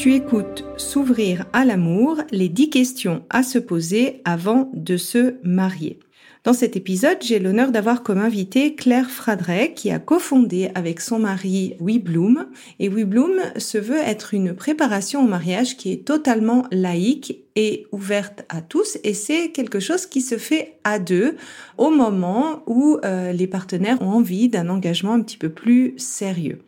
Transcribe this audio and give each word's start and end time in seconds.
Tu 0.00 0.14
écoutes 0.14 0.64
S'ouvrir 0.78 1.44
à 1.52 1.66
l'amour, 1.66 2.22
les 2.30 2.48
10 2.48 2.70
questions 2.70 3.22
à 3.28 3.42
se 3.42 3.58
poser 3.58 4.22
avant 4.24 4.70
de 4.72 4.96
se 4.96 5.34
marier. 5.42 5.98
Dans 6.42 6.54
cet 6.54 6.74
épisode, 6.74 7.18
j'ai 7.20 7.38
l'honneur 7.38 7.70
d'avoir 7.70 8.02
comme 8.02 8.16
invité 8.16 8.74
Claire 8.74 9.10
Fradret, 9.10 9.74
qui 9.74 9.90
a 9.90 9.98
cofondé 9.98 10.70
avec 10.74 11.02
son 11.02 11.18
mari 11.18 11.74
We 11.80 11.98
Bloom. 11.98 12.46
Et 12.78 12.88
We 12.88 13.04
Bloom 13.04 13.42
se 13.58 13.76
veut 13.76 13.98
être 13.98 14.32
une 14.32 14.54
préparation 14.54 15.22
au 15.22 15.28
mariage 15.28 15.76
qui 15.76 15.92
est 15.92 16.06
totalement 16.06 16.64
laïque 16.72 17.44
et 17.56 17.86
ouverte 17.92 18.44
à 18.48 18.62
tous. 18.62 18.98
Et 19.04 19.14
c'est 19.14 19.50
quelque 19.50 19.80
chose 19.80 20.06
qui 20.06 20.20
se 20.20 20.38
fait 20.38 20.76
à 20.84 20.98
deux 20.98 21.36
au 21.78 21.90
moment 21.90 22.62
où 22.66 22.98
euh, 23.04 23.32
les 23.32 23.46
partenaires 23.46 24.00
ont 24.02 24.10
envie 24.10 24.48
d'un 24.48 24.68
engagement 24.68 25.12
un 25.12 25.22
petit 25.22 25.36
peu 25.36 25.48
plus 25.48 25.94
sérieux. 25.96 26.60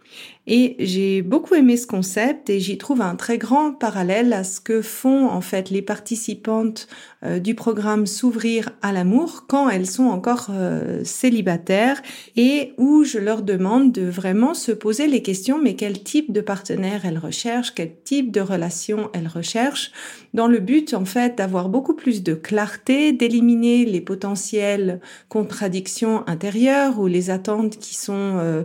Et 0.49 0.75
j'ai 0.81 1.23
beaucoup 1.23 1.55
aimé 1.55 1.77
ce 1.77 1.87
concept 1.87 2.51
et 2.51 2.59
j'y 2.59 2.77
trouve 2.77 3.01
un 3.01 3.15
très 3.15 3.39
grand 3.39 3.73
parallèle 3.73 4.33
à 4.33 4.43
ce 4.43 4.61
que 4.61 4.83
font 4.83 5.29
en 5.29 5.41
fait 5.41 5.71
les 5.71 5.83
participantes 5.83 6.89
euh, 7.25 7.39
du 7.39 7.55
programme 7.55 8.07
S'ouvrir 8.07 8.71
à 8.83 8.91
l'amour 8.93 9.45
quand 9.47 9.71
elles 9.71 9.87
sont 9.87 10.07
encore 10.07 10.49
euh, 10.51 11.05
célibataires 11.05 12.03
et 12.35 12.73
où 12.77 13.05
je 13.05 13.19
leur 13.19 13.43
demande 13.43 13.93
de 13.93 14.03
vraiment 14.03 14.55
se 14.55 14.73
poser 14.73 15.07
les 15.07 15.23
questions 15.23 15.61
mais 15.63 15.77
quel 15.77 16.03
type 16.03 16.33
de 16.33 16.41
partenaire 16.41 17.03
elles 17.05 17.19
recherchent, 17.19 17.73
quel 17.73 17.95
type 18.03 18.33
de 18.33 18.41
relation 18.41 19.11
elles 19.15 19.29
recherchent 19.29 19.93
dans 20.35 20.49
le 20.49 20.59
but 20.59 20.72
en 20.93 21.05
fait 21.05 21.37
d'avoir 21.39 21.69
beaucoup 21.69 21.95
plus 21.95 22.23
de 22.23 22.35
clarté, 22.35 23.13
d'éliminer 23.13 23.85
les 23.85 24.01
potentielles 24.01 25.01
contradictions 25.29 26.27
intérieures 26.27 26.99
ou 26.99 27.07
les 27.07 27.31
attentes 27.31 27.79
qui 27.79 27.95
sont 27.95 28.39
euh, 28.39 28.63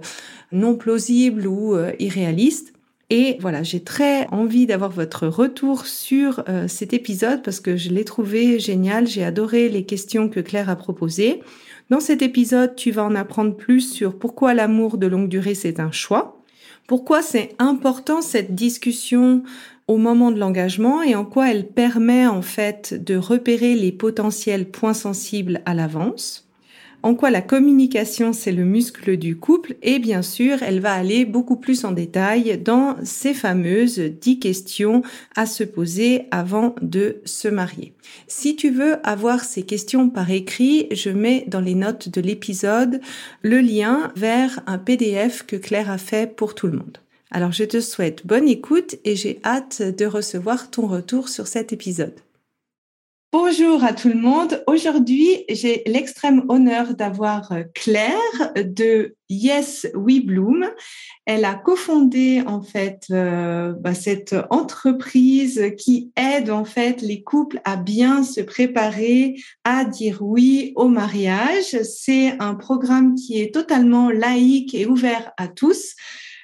non 0.52 0.76
plausibles 0.76 1.48
ou 1.48 1.76
euh, 1.76 1.92
irréalistes. 2.00 2.74
Et 3.10 3.38
voilà, 3.40 3.64
j'ai 3.64 3.82
très 3.82 4.28
envie 4.32 4.66
d'avoir 4.66 4.92
votre 4.92 5.28
retour 5.28 5.86
sur 5.86 6.44
euh, 6.50 6.68
cet 6.68 6.94
épisode 6.94 7.42
parce 7.42 7.62
que 7.62 7.78
je 7.78 7.90
l'ai 7.90 8.04
trouvé 8.04 8.60
génial. 8.60 9.08
J'ai 9.08 9.24
adoré 9.24 9.70
les 9.70 9.86
questions 9.86 10.28
que 10.28 10.42
Claire 10.42 10.70
a 10.70 10.76
proposées. 10.76 11.42
Dans 11.90 12.02
cet 12.02 12.22
épisode, 12.22 12.76
tu 12.76 12.92
vas 12.92 13.06
en 13.06 13.16
apprendre 13.16 13.56
plus 13.56 13.82
sur 13.82 14.18
pourquoi 14.20 14.54
l'amour 14.54 14.98
de 14.98 15.08
longue 15.08 15.30
durée 15.30 15.56
c'est 15.56 15.80
un 15.80 15.92
choix, 15.92 16.44
pourquoi 16.86 17.22
c'est 17.22 17.56
important 17.60 18.22
cette 18.22 18.56
discussion 18.56 19.44
au 19.88 19.98
moment 19.98 20.32
de 20.32 20.40
l'engagement 20.40 21.02
et 21.02 21.16
en 21.16 21.26
quoi 21.26 21.52
elle 21.52 21.68
permet 21.68 22.28
en 22.28 22.42
fait 22.42 23.04
de 23.04 23.16
repérer 23.16 23.76
les 23.76 23.92
potentiels 23.92 24.70
points 24.70 24.94
sensibles 24.94 25.62
à 25.66 25.74
l'avance 25.74 26.48
en 27.04 27.14
quoi 27.14 27.30
la 27.30 27.42
communication 27.42 28.34
c'est 28.34 28.52
le 28.52 28.66
muscle 28.66 29.18
du 29.18 29.38
couple 29.38 29.76
et 29.84 30.00
bien 30.00 30.22
sûr 30.22 30.64
elle 30.64 30.80
va 30.80 30.94
aller 30.94 31.26
beaucoup 31.26 31.56
plus 31.56 31.86
en 31.86 31.92
détail 31.92 32.58
dans 32.58 32.96
ces 33.04 33.34
fameuses 33.34 34.00
10 34.00 34.40
questions 34.40 35.04
à 35.36 35.46
se 35.46 35.64
poser 35.64 36.26
avant 36.32 36.76
de 36.82 37.22
se 37.24 37.48
marier. 37.48 37.94
Si 38.28 38.56
tu 38.56 38.72
veux 38.72 38.98
avoir 39.08 39.44
ces 39.44 39.62
questions 39.62 40.10
par 40.10 40.32
écrit, 40.32 40.88
je 40.92 41.10
mets 41.10 41.46
dans 41.48 41.62
les 41.62 41.76
notes 41.76 42.10
de 42.10 42.20
l'épisode 42.20 43.00
le 43.44 43.60
lien 43.62 44.12
vers 44.16 44.62
un 44.66 44.80
PDF 44.80 45.46
que 45.46 45.56
Claire 45.56 45.92
a 45.92 45.98
fait 45.98 46.36
pour 46.36 46.56
tout 46.56 46.68
le 46.68 46.78
monde. 46.78 46.98
Alors 47.30 47.52
je 47.52 47.66
te 47.66 47.82
souhaite 47.82 48.26
bonne 48.26 48.48
écoute 48.48 48.96
et 49.04 49.16
j'ai 49.16 49.40
hâte 49.44 49.82
de 49.82 50.06
recevoir 50.06 50.70
ton 50.70 50.88
retour 50.88 51.28
sur 51.28 51.48
cet 51.48 51.74
épisode. 51.74 52.16
Bonjour 53.34 53.84
à 53.84 53.92
tout 53.92 54.08
le 54.08 54.16
monde. 54.16 54.64
Aujourd'hui, 54.68 55.44
j'ai 55.50 55.84
l'extrême 55.86 56.46
honneur 56.48 56.96
d'avoir 56.96 57.52
Claire 57.76 58.54
de 58.56 59.18
Yes 59.30 59.86
We 59.94 60.26
Bloom. 60.26 60.66
Elle 61.26 61.44
a 61.44 61.56
cofondé 61.56 62.42
en 62.48 62.62
fait 62.62 63.08
euh, 63.12 63.74
bah, 63.74 63.94
cette 63.94 64.34
entreprise 64.50 65.74
qui 65.78 66.14
aide 66.16 66.50
en 66.50 66.64
fait 66.64 67.02
les 67.02 67.22
couples 67.22 67.60
à 67.66 67.76
bien 67.76 68.24
se 68.24 68.40
préparer 68.40 69.36
à 69.66 69.84
dire 69.84 70.20
oui 70.22 70.72
au 70.78 70.88
mariage. 70.88 71.82
C'est 71.84 72.38
un 72.40 72.56
programme 72.56 73.16
qui 73.16 73.42
est 73.42 73.54
totalement 73.54 74.10
laïque 74.10 74.74
et 74.74 74.86
ouvert 74.86 75.34
à 75.36 75.50
tous. 75.50 75.96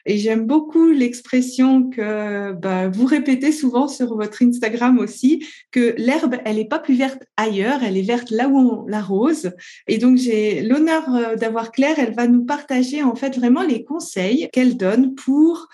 Et 0.05 0.17
j'aime 0.17 0.45
beaucoup 0.45 0.91
l'expression 0.91 1.89
que 1.89 2.51
bah, 2.53 2.89
vous 2.89 3.05
répétez 3.05 3.51
souvent 3.51 3.87
sur 3.87 4.15
votre 4.15 4.43
Instagram 4.43 4.99
aussi, 4.99 5.45
que 5.71 5.95
l'herbe, 5.97 6.35
elle 6.45 6.57
n'est 6.57 6.67
pas 6.67 6.79
plus 6.79 6.95
verte 6.95 7.23
ailleurs, 7.37 7.83
elle 7.83 7.97
est 7.97 8.01
verte 8.01 8.29
là 8.29 8.49
où 8.49 8.57
on 8.57 8.85
l'arrose. 8.87 9.51
Et 9.87 9.97
donc, 9.97 10.17
j'ai 10.17 10.61
l'honneur 10.61 11.13
euh, 11.13 11.35
d'avoir 11.35 11.71
Claire, 11.71 11.95
elle 11.97 12.13
va 12.13 12.27
nous 12.27 12.43
partager 12.43 13.03
en 13.03 13.15
fait 13.15 13.37
vraiment 13.37 13.63
les 13.63 13.83
conseils 13.83 14.49
qu'elle 14.51 14.77
donne 14.77 15.15
pour 15.15 15.69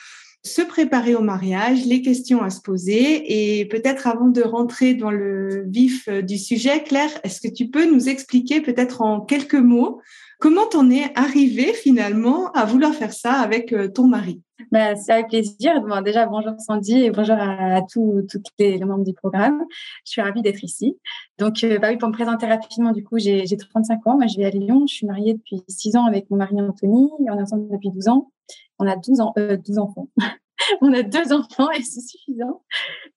se 0.46 0.62
préparer 0.62 1.16
au 1.16 1.22
mariage, 1.22 1.86
les 1.86 2.02
questions 2.02 2.42
à 2.42 2.50
se 2.50 2.62
poser. 2.62 3.60
Et 3.60 3.66
peut-être 3.66 4.08
avant 4.08 4.30
de 4.30 4.42
rentrer 4.42 4.94
dans 4.94 5.12
le 5.12 5.66
vif 5.68 6.08
euh, 6.08 6.22
du 6.22 6.38
sujet, 6.38 6.84
Claire, 6.84 7.12
est-ce 7.24 7.42
que 7.42 7.54
tu 7.54 7.68
peux 7.68 7.86
nous 7.86 8.10
expliquer 8.10 8.62
peut-être 8.62 9.02
en 9.02 9.22
quelques 9.22 9.56
mots 9.56 10.02
Comment 10.40 10.68
t'en 10.68 10.90
es 10.90 11.12
arrivée 11.16 11.74
finalement 11.74 12.50
à 12.54 12.64
vouloir 12.64 12.94
faire 12.94 13.12
ça 13.12 13.34
avec 13.34 13.74
euh, 13.74 13.90
ton 13.90 14.08
mari? 14.08 14.42
Bah, 14.72 14.96
C'est 14.96 15.12
avec 15.12 15.28
plaisir. 15.28 15.84
Déjà, 16.02 16.28
bonjour 16.28 16.54
Sandy 16.60 17.04
et 17.04 17.12
bonjour 17.12 17.36
à, 17.38 17.82
tous 17.82 18.26
les, 18.58 18.80
membres 18.80 19.04
du 19.04 19.12
programme. 19.12 19.66
Je 20.06 20.12
suis 20.12 20.22
ravie 20.22 20.42
d'être 20.42 20.64
ici. 20.64 20.98
Donc, 21.40 21.62
euh, 21.66 21.78
bah 21.78 21.90
oui, 21.90 21.98
pour 21.98 22.08
me 22.08 22.14
présenter 22.14 22.46
rapidement, 22.46 22.94
du 22.94 23.04
coup, 23.04 23.20
j'ai 23.20 23.44
35 23.46 24.08
ans. 24.08 24.16
Moi, 24.16 24.28
je 24.28 24.38
vis 24.38 24.46
à 24.46 24.50
Lyon. 24.50 24.86
Je 24.88 24.94
suis 24.94 25.06
mariée 25.06 25.34
depuis 25.34 25.62
6 25.68 25.98
ans 25.98 26.06
avec 26.06 26.30
mon 26.30 26.38
mari 26.38 26.56
Anthony. 26.56 27.10
On 27.28 27.38
est 27.38 27.42
ensemble 27.42 27.70
depuis 27.70 27.90
12 27.90 28.08
ans. 28.08 28.32
On 28.80 28.88
a 28.88 28.96
12, 28.96 29.20
ans, 29.20 29.34
12 29.36 29.78
euh, 29.78 29.82
enfants. 29.82 30.08
on 30.82 30.94
a 30.94 31.04
deux 31.04 31.34
enfants 31.34 31.70
et 31.72 31.82
c'est 31.82 32.00
suffisant. 32.00 32.62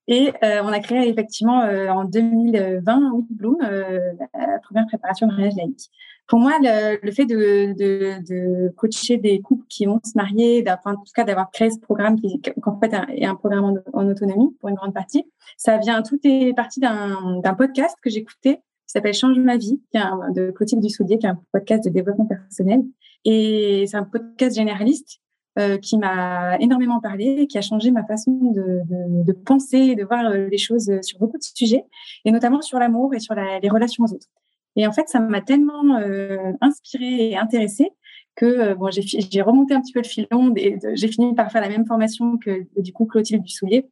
Et 0.09 0.33
on 0.43 0.72
a 0.72 0.81
créé 0.81 1.09
effectivement 1.09 1.60
en 1.60 2.04
2020 2.04 3.27
Bloom, 3.31 3.59
la 3.60 4.59
première 4.59 4.87
préparation 4.89 5.28
de 5.28 5.33
mariage 5.33 5.54
laïque 5.56 5.89
pour 6.32 6.41
moi, 6.41 6.53
le, 6.62 7.10
fait 7.10 7.26
de, 7.26 7.75
de, 7.75 8.70
coacher 8.70 9.19
des 9.19 9.43
couples 9.43 9.66
qui 9.69 9.84
vont 9.84 10.00
se 10.03 10.12
marier, 10.15 10.65
en 10.66 10.94
tout 10.94 11.12
cas 11.15 11.25
d'avoir 11.25 11.50
créé 11.50 11.69
ce 11.70 11.78
programme 11.78 12.19
qui, 12.19 12.41
en 12.65 12.81
fait 12.81 12.91
est 13.15 13.26
un 13.26 13.34
programme 13.34 13.82
en, 13.93 14.09
autonomie 14.09 14.56
pour 14.59 14.71
une 14.71 14.76
grande 14.76 14.94
partie, 14.94 15.26
ça 15.59 15.76
vient, 15.76 16.00
tout 16.00 16.19
est 16.25 16.54
parti 16.56 16.81
d'un 16.81 17.54
podcast 17.54 17.98
que 18.03 18.09
j'écoutais 18.09 18.54
qui 18.56 18.92
s'appelle 18.94 19.12
Change 19.12 19.38
ma 19.41 19.59
vie, 19.59 19.82
qui 19.91 19.98
est 19.98 20.32
de 20.34 20.50
Clotilde 20.53 20.81
Dussoulier, 20.81 21.19
qui 21.19 21.26
est 21.26 21.28
un 21.28 21.38
podcast 21.53 21.84
de 21.84 21.91
développement 21.91 22.25
personnel. 22.25 22.81
Et 23.26 23.84
c'est 23.87 23.98
un 23.98 24.04
podcast 24.04 24.56
généraliste 24.56 25.21
euh, 25.59 25.76
qui 25.76 25.98
m'a 25.98 26.56
énormément 26.60 27.01
parlé, 27.01 27.47
qui 27.47 27.59
a 27.59 27.62
changé 27.62 27.91
ma 27.91 28.04
façon 28.04 28.33
de, 28.33 28.80
de, 28.89 29.24
de 29.27 29.33
penser, 29.33 29.97
de 29.97 30.04
voir 30.04 30.30
euh, 30.30 30.47
les 30.47 30.57
choses 30.57 30.91
sur 31.03 31.18
beaucoup 31.18 31.36
de 31.36 31.42
sujets, 31.42 31.84
et 32.24 32.30
notamment 32.30 32.62
sur 32.62 32.78
l'amour 32.78 33.15
et 33.15 33.21
sur 33.21 33.34
les 33.34 33.68
relations 33.68 34.04
aux 34.04 34.15
autres. 34.15 34.28
Et 34.77 34.86
en 34.86 34.92
fait, 34.92 35.09
ça 35.09 35.21
m'a 35.21 35.41
tellement 35.41 35.97
euh, 35.97 36.53
inspirée 36.60 37.30
et 37.30 37.36
intéressée 37.36 37.91
que 38.36 38.47
euh, 38.47 38.74
bon, 38.74 38.91
j'ai 38.91 39.42
remonté 39.42 39.74
un 39.74 39.80
petit 39.80 39.92
peu 39.92 40.01
le 40.01 40.09
filon 40.09 40.53
et 40.57 40.78
j'ai 40.95 41.09
fini 41.09 41.34
par 41.34 41.51
faire 41.51 41.60
la 41.60 41.69
même 41.69 41.86
formation 41.86 42.39
que 42.39 42.66
du 42.80 42.92
coup 42.92 43.07
Clotilde 43.07 43.42
Dussoulier, 43.42 43.89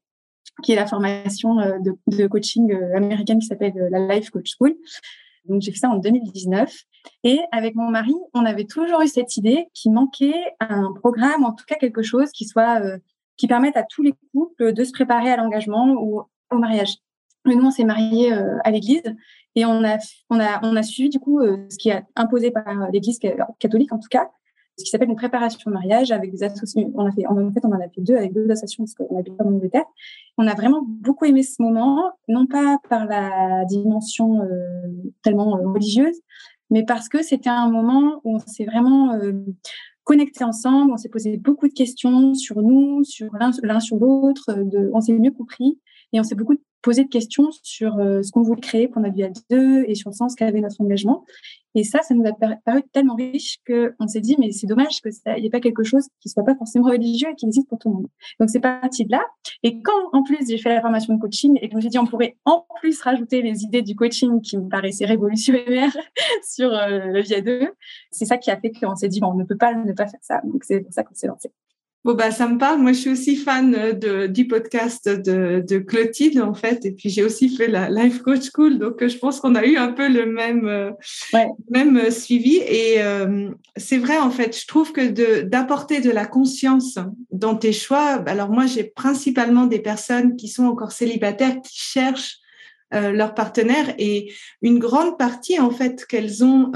qui 0.63 0.73
est 0.73 0.77
la 0.77 0.87
formation 0.87 1.59
euh, 1.61 1.79
de, 2.07 2.27
coaching 2.27 2.73
euh, 2.73 2.97
américaine 2.97 3.39
qui 3.39 3.47
s'appelle 3.47 3.75
la 3.91 4.15
Life 4.15 4.31
Coach 4.31 4.53
School. 4.57 4.75
Donc 5.47 5.63
j'ai 5.63 5.73
fait 5.73 5.79
ça 5.79 5.89
en 5.89 5.97
2019 5.97 6.75
et 7.25 7.41
avec 7.51 7.75
mon 7.75 7.89
mari, 7.91 8.15
on 8.35 8.45
avait 8.45 8.67
toujours 8.67 9.01
eu 9.01 9.09
cette 9.09 9.37
idée 9.37 9.69
qu'il 9.73 9.93
manquait 9.93 10.45
un 10.61 10.93
programme, 10.93 11.45
en 11.45 11.53
tout 11.53 11.65
cas 11.67 11.77
quelque 11.77 12.03
chose 12.03 12.31
qui 12.31 12.45
soit 12.45 12.83
qui 13.39 13.49
permette 13.49 13.79
à 13.79 13.83
tous 13.83 14.03
les 14.03 14.13
couples 14.33 14.75
de 14.75 14.85
se 14.85 14.93
préparer 14.93 15.31
à 15.31 15.39
l'engagement 15.39 15.95
ou 15.99 16.21
au 16.51 16.59
mariage. 16.59 16.97
nous, 17.47 17.65
on 17.65 17.71
s'est 17.71 17.85
mariés 17.85 18.31
à 18.33 18.71
l'église 18.71 19.03
et 19.57 19.65
on 19.65 19.85
a, 19.85 19.99
on 20.31 20.39
a, 20.39 20.61
on 20.63 20.77
a 20.77 20.83
suivi 20.83 21.09
du 21.09 21.19
coup 21.19 21.41
euh, 21.41 21.67
ce 21.71 21.77
qui 21.77 21.91
est 21.91 22.03
imposé 22.17 22.51
par 22.51 22.91
l'Église 22.91 23.19
catholique 23.59 23.93
en 23.93 23.99
tout 23.99 24.09
cas, 24.09 24.31
ce 24.81 24.85
qui 24.85 24.91
s'appelle 24.91 25.11
une 25.11 25.17
préparation 25.17 25.59
de 25.67 25.73
mariage 25.73 26.11
avec 26.11 26.31
des 26.31 26.43
associations. 26.43 26.91
On 26.95 27.07
a 27.07 27.13
fait, 27.13 27.27
en 27.27 27.53
fait, 27.53 27.61
on 27.65 27.73
en 27.73 27.81
a 27.81 27.89
fait 27.89 28.01
deux 28.01 28.17
avec 28.17 28.33
deux 28.33 28.51
associations 28.51 28.85
parce 28.85 28.95
qu'on 28.95 29.19
habite 29.19 29.35
en 29.41 29.47
Angleterre. 29.47 29.85
On 30.39 30.47
a 30.47 30.55
vraiment 30.55 30.83
beaucoup 30.85 31.27
aimé 31.27 31.43
ce 31.43 31.63
moment, 31.63 32.13
non 32.29 32.47
pas 32.47 32.79
par 32.89 33.07
la 33.07 33.65
dimension 33.67 34.43
euh, 34.43 34.49
tellement 35.23 35.59
euh, 35.59 35.69
religieuse, 35.69 36.17
mais 36.71 36.85
parce 36.85 37.09
que 37.09 37.23
c'était 37.23 37.51
un 37.51 37.71
moment 37.71 38.21
où 38.25 38.37
on 38.37 38.39
s'est 38.39 38.65
vraiment 38.65 39.13
euh, 39.15 39.33
connectés 40.05 40.45
ensemble, 40.45 40.93
on 40.93 40.97
s'est 40.97 41.09
posé 41.09 41.37
beaucoup 41.37 41.69
de 41.69 41.75
questions 41.75 42.35
sur 42.35 42.63
nous, 42.63 43.05
sur 43.05 43.31
l'un 43.35 43.81
sur 43.81 43.97
l'autre, 43.97 44.51
on 44.93 45.01
s'est 45.01 45.13
mieux 45.13 45.31
compris 45.31 45.79
et 46.13 46.21
on 46.21 46.25
s'est 46.25 46.35
beaucoup 46.35 46.57
posé 46.83 47.05
de 47.05 47.09
questions 47.09 47.51
sur 47.63 47.97
euh, 47.99 48.23
ce 48.23 48.31
qu'on 48.33 48.43
voulait 48.43 48.61
créer 48.61 48.89
pour 48.89 49.03
notre 49.03 49.15
vie 49.15 49.25
à 49.25 49.31
deux 49.51 49.85
et 49.87 49.95
sur 49.95 50.11
le 50.11 50.15
sens 50.15 50.35
qu'avait 50.35 50.61
notre 50.61 50.81
engagement. 50.81 51.25
Et 51.75 51.85
ça, 51.85 52.03
ça 52.03 52.15
nous 52.15 52.25
a 52.27 52.33
paru 52.65 52.83
tellement 52.93 53.15
riche 53.15 53.59
qu'on 53.67 54.09
s'est 54.09 54.21
dit, 54.21 54.37
mais 54.39 54.51
c'est 54.51 54.67
dommage 54.67 55.01
qu'il 55.01 55.13
n'y 55.39 55.47
ait 55.47 55.51
pas 55.51 55.61
quelque 55.61 55.85
chose 55.85 56.09
qui 56.21 56.29
soit 56.29 56.43
pas 56.43 56.57
forcément 56.57 56.89
religieux 56.89 57.29
et 57.31 57.35
qui 57.37 57.47
existe 57.47 57.69
pour 57.69 57.79
tout 57.79 57.91
le 57.91 57.95
monde. 57.95 58.07
Donc, 58.41 58.51
c'est 58.51 58.61
parti 58.61 59.05
de 59.05 59.13
là. 59.13 59.25
Et 59.63 59.81
quand, 59.81 60.11
en 60.13 60.25
plus, 60.25 60.49
j'ai 60.49 60.59
fait 60.59 60.75
la 60.75 60.81
formation 60.81 61.15
de 61.15 61.21
coaching 61.21 61.59
et 61.63 61.69
que 61.69 61.73
je 61.73 61.77
me 61.77 61.81
suis 61.81 61.91
dit, 61.91 61.99
on 61.99 62.07
pourrait 62.07 62.37
en 62.45 62.67
plus 62.81 63.01
rajouter 63.03 63.41
les 63.43 63.63
idées 63.63 63.83
du 63.83 63.95
coaching 63.95 64.41
qui 64.41 64.59
me 64.59 64.69
paraissaient 64.69 65.07
révolutionnaires 65.07 65.97
sur 66.45 66.75
euh, 66.75 67.07
le 67.07 67.23
vie 67.23 67.35
à 67.35 67.41
deux, 67.41 67.69
c'est 68.11 68.25
ça 68.25 68.37
qui 68.37 68.51
a 68.51 68.59
fait 68.59 68.73
qu'on 68.73 68.97
s'est 68.97 69.09
dit, 69.09 69.21
bon, 69.21 69.29
on 69.29 69.35
ne 69.35 69.45
peut 69.45 69.57
pas 69.57 69.75
ne 69.75 69.93
pas 69.93 70.09
faire 70.09 70.21
ça. 70.23 70.41
Donc, 70.45 70.65
c'est 70.65 70.81
pour 70.81 70.93
ça 70.93 71.05
qu'on 71.05 71.15
s'est 71.15 71.29
lancé. 71.29 71.53
Bon, 72.03 72.15
bah, 72.15 72.31
ça 72.31 72.49
me 72.49 72.57
parle. 72.57 72.81
Moi, 72.81 72.95
je 72.95 73.01
suis 73.01 73.11
aussi 73.11 73.37
fan 73.37 73.75
euh, 73.75 73.93
de, 73.93 74.27
du 74.27 74.47
podcast 74.47 75.07
de, 75.07 75.63
de 75.67 75.79
Clotilde, 75.79 76.41
en 76.41 76.55
fait. 76.55 76.87
Et 76.87 76.93
puis, 76.93 77.11
j'ai 77.11 77.23
aussi 77.23 77.55
fait 77.55 77.67
la 77.67 77.91
Life 77.91 78.23
Coach 78.23 78.49
School. 78.55 78.79
Donc, 78.79 79.03
euh, 79.03 79.09
je 79.09 79.19
pense 79.19 79.39
qu'on 79.39 79.55
a 79.55 79.67
eu 79.67 79.77
un 79.77 79.93
peu 79.93 80.09
le 80.09 80.25
même, 80.25 80.67
euh, 80.67 80.93
même 81.69 82.11
suivi. 82.11 82.57
Et 82.57 83.01
c'est 83.77 83.99
vrai, 83.99 84.17
en 84.19 84.31
fait, 84.31 84.59
je 84.59 84.67
trouve 84.67 84.93
que 84.93 85.43
d'apporter 85.43 86.01
de, 86.01 86.11
la 86.11 86.25
conscience 86.25 86.99
dans 87.33 87.55
tes 87.55 87.73
choix. 87.73 88.23
Alors, 88.27 88.49
moi, 88.49 88.65
j'ai 88.65 88.85
principalement 88.85 89.67
des 89.67 89.81
personnes 89.81 90.37
qui 90.37 90.49
sont 90.49 90.65
encore 90.65 90.93
célibataires, 90.93 91.61
qui 91.63 91.79
cherchent 91.79 92.39
leur 92.93 93.35
partenaire. 93.35 93.95
Et 93.99 94.33
une 94.63 94.79
grande 94.79 95.19
partie, 95.19 95.61
en 95.61 95.71
fait, 95.71 96.07
qu'elles 96.07 96.45
ont 96.45 96.73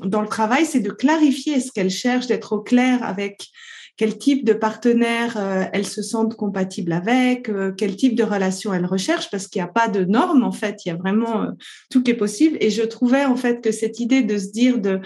dans 0.00 0.22
le 0.22 0.28
travail, 0.28 0.64
c'est 0.64 0.80
de 0.80 0.90
clarifier 0.90 1.60
ce 1.60 1.70
qu'elles 1.70 1.90
cherchent, 1.90 2.26
d'être 2.26 2.52
au 2.52 2.60
clair 2.60 3.02
avec 3.02 3.50
quel 3.96 4.18
type 4.18 4.44
de 4.44 4.52
partenaire 4.52 5.36
euh, 5.36 5.64
elles 5.72 5.86
se 5.86 6.02
sentent 6.02 6.34
compatibles 6.34 6.92
avec, 6.92 7.48
euh, 7.48 7.72
quel 7.76 7.96
type 7.96 8.16
de 8.16 8.24
relation 8.24 8.74
elles 8.74 8.86
recherchent, 8.86 9.30
parce 9.30 9.46
qu'il 9.46 9.62
n'y 9.62 9.68
a 9.68 9.72
pas 9.72 9.88
de 9.88 10.04
normes 10.04 10.42
en 10.42 10.52
fait, 10.52 10.84
il 10.84 10.88
y 10.88 10.92
a 10.92 10.96
vraiment 10.96 11.42
euh, 11.42 11.50
tout 11.90 12.02
qui 12.02 12.10
est 12.10 12.16
possible. 12.16 12.56
Et 12.60 12.70
je 12.70 12.82
trouvais 12.82 13.24
en 13.24 13.36
fait 13.36 13.62
que 13.62 13.70
cette 13.70 14.00
idée 14.00 14.22
de 14.22 14.36
se 14.38 14.50
dire 14.50 14.80
de 14.80 15.00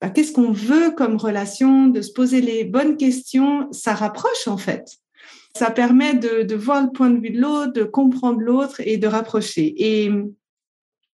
bah, 0.00 0.10
qu'est-ce 0.10 0.32
qu'on 0.32 0.52
veut 0.52 0.90
comme 0.90 1.16
relation, 1.16 1.86
de 1.86 2.02
se 2.02 2.12
poser 2.12 2.40
les 2.40 2.64
bonnes 2.64 2.96
questions, 2.96 3.68
ça 3.72 3.94
rapproche 3.94 4.46
en 4.46 4.58
fait. 4.58 4.84
Ça 5.56 5.70
permet 5.70 6.14
de, 6.14 6.42
de 6.42 6.54
voir 6.56 6.82
le 6.82 6.90
point 6.90 7.10
de 7.10 7.20
vue 7.20 7.30
de 7.30 7.40
l'autre, 7.40 7.72
de 7.72 7.84
comprendre 7.84 8.40
l'autre 8.40 8.80
et 8.80 8.98
de 8.98 9.06
rapprocher. 9.06 9.74
Et 9.78 10.10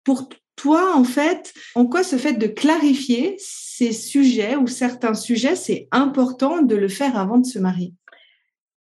pour 0.03 0.29
toi, 0.55 0.95
en 0.95 1.05
fait, 1.05 1.53
en 1.73 1.85
quoi 1.85 2.03
ce 2.03 2.17
fait 2.17 2.33
de 2.33 2.47
clarifier 2.47 3.37
ces 3.77 3.91
sujets 3.91 4.55
ou 4.55 4.67
certains 4.67 5.13
sujets, 5.13 5.55
c'est 5.55 5.87
important 5.91 6.61
de 6.61 6.75
le 6.75 6.87
faire 6.87 7.17
avant 7.17 7.37
de 7.37 7.45
se 7.45 7.59
marier? 7.59 7.93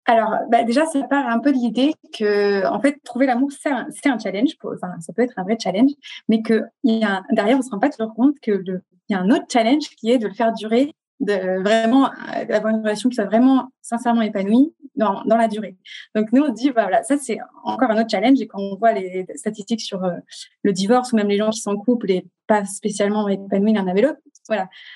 Alors, 0.06 0.34
bah 0.50 0.64
déjà, 0.64 0.86
ça 0.88 1.04
part 1.04 1.28
un 1.28 1.40
peu 1.40 1.52
de 1.52 1.58
l'idée 1.58 1.94
que, 2.18 2.66
en 2.66 2.82
fait, 2.82 2.98
trouver 3.04 3.28
l'amour, 3.28 3.50
c'est 3.52 3.70
un, 3.70 4.18
challenge. 4.18 4.54
enfin, 4.64 5.00
ça 5.00 5.14
peut 5.14 5.22
être 5.22 5.38
un 5.38 5.44
vrai 5.44 5.58
challenge, 5.62 5.92
mais 6.28 6.42
que 6.42 6.64
y 6.84 7.04
a 7.04 7.22
derrière, 7.32 7.58
on 7.58 7.60
ne 7.60 7.64
se 7.64 7.70
rend 7.70 7.78
pas 7.78 7.90
toujours 7.90 8.16
compte 8.16 8.40
qu'il 8.40 8.82
y 9.10 9.14
a 9.14 9.20
un 9.20 9.30
autre 9.30 9.46
challenge 9.52 9.88
qui 9.98 10.12
est 10.12 10.18
de 10.18 10.28
le 10.28 10.34
faire 10.34 10.52
durer 10.54 10.96
de 11.20 11.62
vraiment 11.62 12.08
euh, 12.08 12.54
avoir 12.56 12.74
une 12.74 12.82
relation 12.82 13.08
qui 13.10 13.16
soit 13.16 13.26
vraiment 13.26 13.70
sincèrement 13.82 14.24
épanouie 14.24 14.74
dans, 14.96 15.24
la 15.26 15.48
durée. 15.48 15.78
Donc 16.16 16.32
nous 16.34 16.42
on 16.42 16.52
dit 16.52 16.72
bah, 16.72 16.84
voilà 16.84 17.04
ça 17.04 17.18
c'est 17.18 17.38
encore 17.64 17.92
un 17.92 18.00
autre 18.00 18.10
challenge 18.10 18.42
et 18.42 18.48
quand 18.48 18.60
on 18.60 18.76
voit 18.76 18.92
les 18.92 19.26
statistiques 19.36 19.82
sur 19.82 20.04
euh, 20.04 20.18
le 20.64 20.74
divorce 20.74 21.14
ou 21.14 21.16
même 21.16 21.28
les 21.28 21.38
gens 21.38 21.52
qui 21.52 21.60
sont 21.60 21.72
en 21.72 21.78
couple 21.78 22.12
et 22.12 22.26
pas 22.48 22.66
spécialement 22.66 23.28
épanouis 23.30 23.74
l'un 23.74 23.88
avec 23.88 24.04
l'autre, 24.04 24.20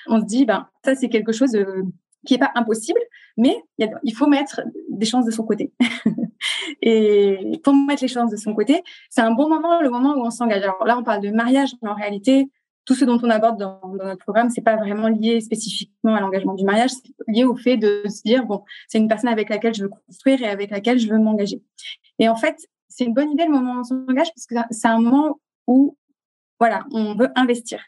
on 0.06 0.20
se 0.20 0.24
dit 0.24 0.44
ben 0.44 0.68
ça 0.84 0.94
c'est 0.94 1.08
quelque 1.08 1.32
chose 1.32 1.54
euh, 1.54 1.82
qui 2.26 2.34
est 2.34 2.38
pas 2.38 2.52
impossible 2.54 3.00
mais 3.36 3.56
il 3.78 4.14
faut 4.14 4.26
mettre 4.26 4.62
des 4.88 5.04
chances 5.04 5.26
de 5.26 5.30
son 5.30 5.44
côté. 5.44 5.72
et 6.82 7.60
pour 7.62 7.74
mettre 7.74 8.02
les 8.02 8.08
chances 8.08 8.30
de 8.30 8.36
son 8.36 8.54
côté, 8.54 8.82
c'est 9.10 9.20
un 9.20 9.32
bon 9.32 9.48
moment 9.48 9.82
le 9.82 9.90
moment 9.90 10.14
où 10.16 10.24
on 10.24 10.30
s'engage. 10.30 10.62
Alors 10.62 10.84
là 10.86 10.98
on 10.98 11.02
parle 11.02 11.22
de 11.22 11.30
mariage 11.30 11.70
mais 11.82 11.90
en 11.90 11.94
réalité 11.94 12.48
tout 12.86 12.94
ce 12.94 13.04
dont 13.04 13.18
on 13.22 13.30
aborde 13.30 13.58
dans, 13.58 13.80
notre 13.94 14.24
programme, 14.24 14.48
c'est 14.48 14.62
pas 14.62 14.76
vraiment 14.76 15.08
lié 15.08 15.40
spécifiquement 15.40 16.14
à 16.14 16.20
l'engagement 16.20 16.54
du 16.54 16.64
mariage, 16.64 16.92
c'est 16.92 17.12
lié 17.26 17.44
au 17.44 17.56
fait 17.56 17.76
de 17.76 18.02
se 18.08 18.22
dire 18.22 18.46
bon, 18.46 18.62
c'est 18.86 18.98
une 18.98 19.08
personne 19.08 19.28
avec 19.28 19.50
laquelle 19.50 19.74
je 19.74 19.82
veux 19.82 19.88
construire 19.88 20.40
et 20.40 20.48
avec 20.48 20.70
laquelle 20.70 20.98
je 20.98 21.08
veux 21.08 21.18
m'engager. 21.18 21.60
Et 22.20 22.28
en 22.28 22.36
fait, 22.36 22.56
c'est 22.88 23.04
une 23.04 23.12
bonne 23.12 23.30
idée 23.30 23.44
le 23.44 23.50
moment 23.50 23.74
où 23.74 23.80
on 23.80 23.84
s'engage 23.84 24.28
parce 24.34 24.46
que 24.46 24.54
c'est 24.70 24.88
un 24.88 25.00
moment 25.00 25.40
où 25.66 25.98
voilà, 26.58 26.86
on 26.92 27.14
veut 27.16 27.28
investir. 27.34 27.84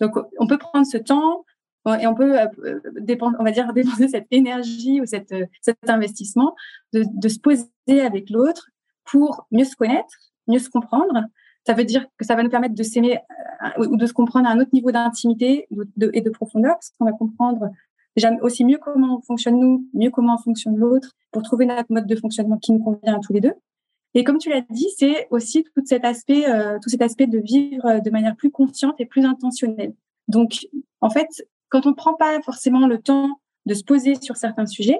Donc, 0.00 0.12
on 0.38 0.46
peut 0.46 0.58
prendre 0.58 0.86
ce 0.86 0.98
temps 0.98 1.44
et 1.86 2.06
on 2.06 2.14
peut 2.14 2.38
euh, 2.38 2.80
dépendre, 3.00 3.36
on 3.40 3.44
va 3.44 3.50
dire 3.50 3.72
dépenser 3.74 4.08
cette 4.08 4.26
énergie 4.30 5.00
ou 5.00 5.06
cette, 5.06 5.34
cet 5.62 5.88
investissement 5.88 6.54
de, 6.92 7.28
se 7.28 7.38
poser 7.38 7.66
avec 8.02 8.30
l'autre 8.30 8.68
pour 9.04 9.46
mieux 9.50 9.64
se 9.64 9.76
connaître, 9.76 10.14
mieux 10.46 10.58
se 10.58 10.68
comprendre, 10.68 11.24
ça 11.66 11.74
veut 11.74 11.84
dire 11.84 12.06
que 12.16 12.24
ça 12.24 12.34
va 12.34 12.42
nous 12.42 12.50
permettre 12.50 12.74
de 12.74 12.82
s'aimer 12.82 13.18
euh, 13.78 13.86
ou 13.86 13.96
de 13.96 14.06
se 14.06 14.12
comprendre 14.12 14.48
à 14.48 14.52
un 14.52 14.60
autre 14.60 14.70
niveau 14.72 14.90
d'intimité 14.90 15.68
et 16.12 16.20
de 16.20 16.30
profondeur, 16.30 16.74
parce 16.74 16.90
qu'on 16.98 17.04
va 17.04 17.12
comprendre 17.12 17.70
déjà 18.16 18.30
aussi 18.42 18.64
mieux 18.64 18.78
comment 18.78 19.18
on 19.18 19.22
fonctionne 19.22 19.58
nous, 19.58 19.86
mieux 19.94 20.10
comment 20.10 20.34
on 20.34 20.42
fonctionne 20.42 20.76
l'autre, 20.76 21.16
pour 21.32 21.42
trouver 21.42 21.66
notre 21.66 21.92
mode 21.92 22.06
de 22.06 22.16
fonctionnement 22.16 22.58
qui 22.58 22.72
nous 22.72 22.82
convient 22.82 23.16
à 23.16 23.20
tous 23.20 23.32
les 23.32 23.40
deux. 23.40 23.54
Et 24.14 24.24
comme 24.24 24.38
tu 24.38 24.50
l'as 24.50 24.62
dit, 24.62 24.88
c'est 24.96 25.28
aussi 25.30 25.64
tout 25.64 25.82
cet 25.84 26.04
aspect, 26.04 26.48
euh, 26.48 26.78
tout 26.82 26.88
cet 26.88 27.02
aspect 27.02 27.26
de 27.26 27.38
vivre 27.38 27.86
euh, 27.86 28.00
de 28.00 28.10
manière 28.10 28.36
plus 28.36 28.50
consciente 28.50 28.96
et 28.98 29.06
plus 29.06 29.24
intentionnelle. 29.24 29.94
Donc, 30.28 30.66
en 31.00 31.10
fait, 31.10 31.28
quand 31.68 31.86
on 31.86 31.90
ne 31.90 31.94
prend 31.94 32.14
pas 32.14 32.40
forcément 32.42 32.86
le 32.86 32.98
temps 32.98 33.40
de 33.66 33.74
se 33.74 33.84
poser 33.84 34.14
sur 34.16 34.36
certains 34.36 34.66
sujets, 34.66 34.98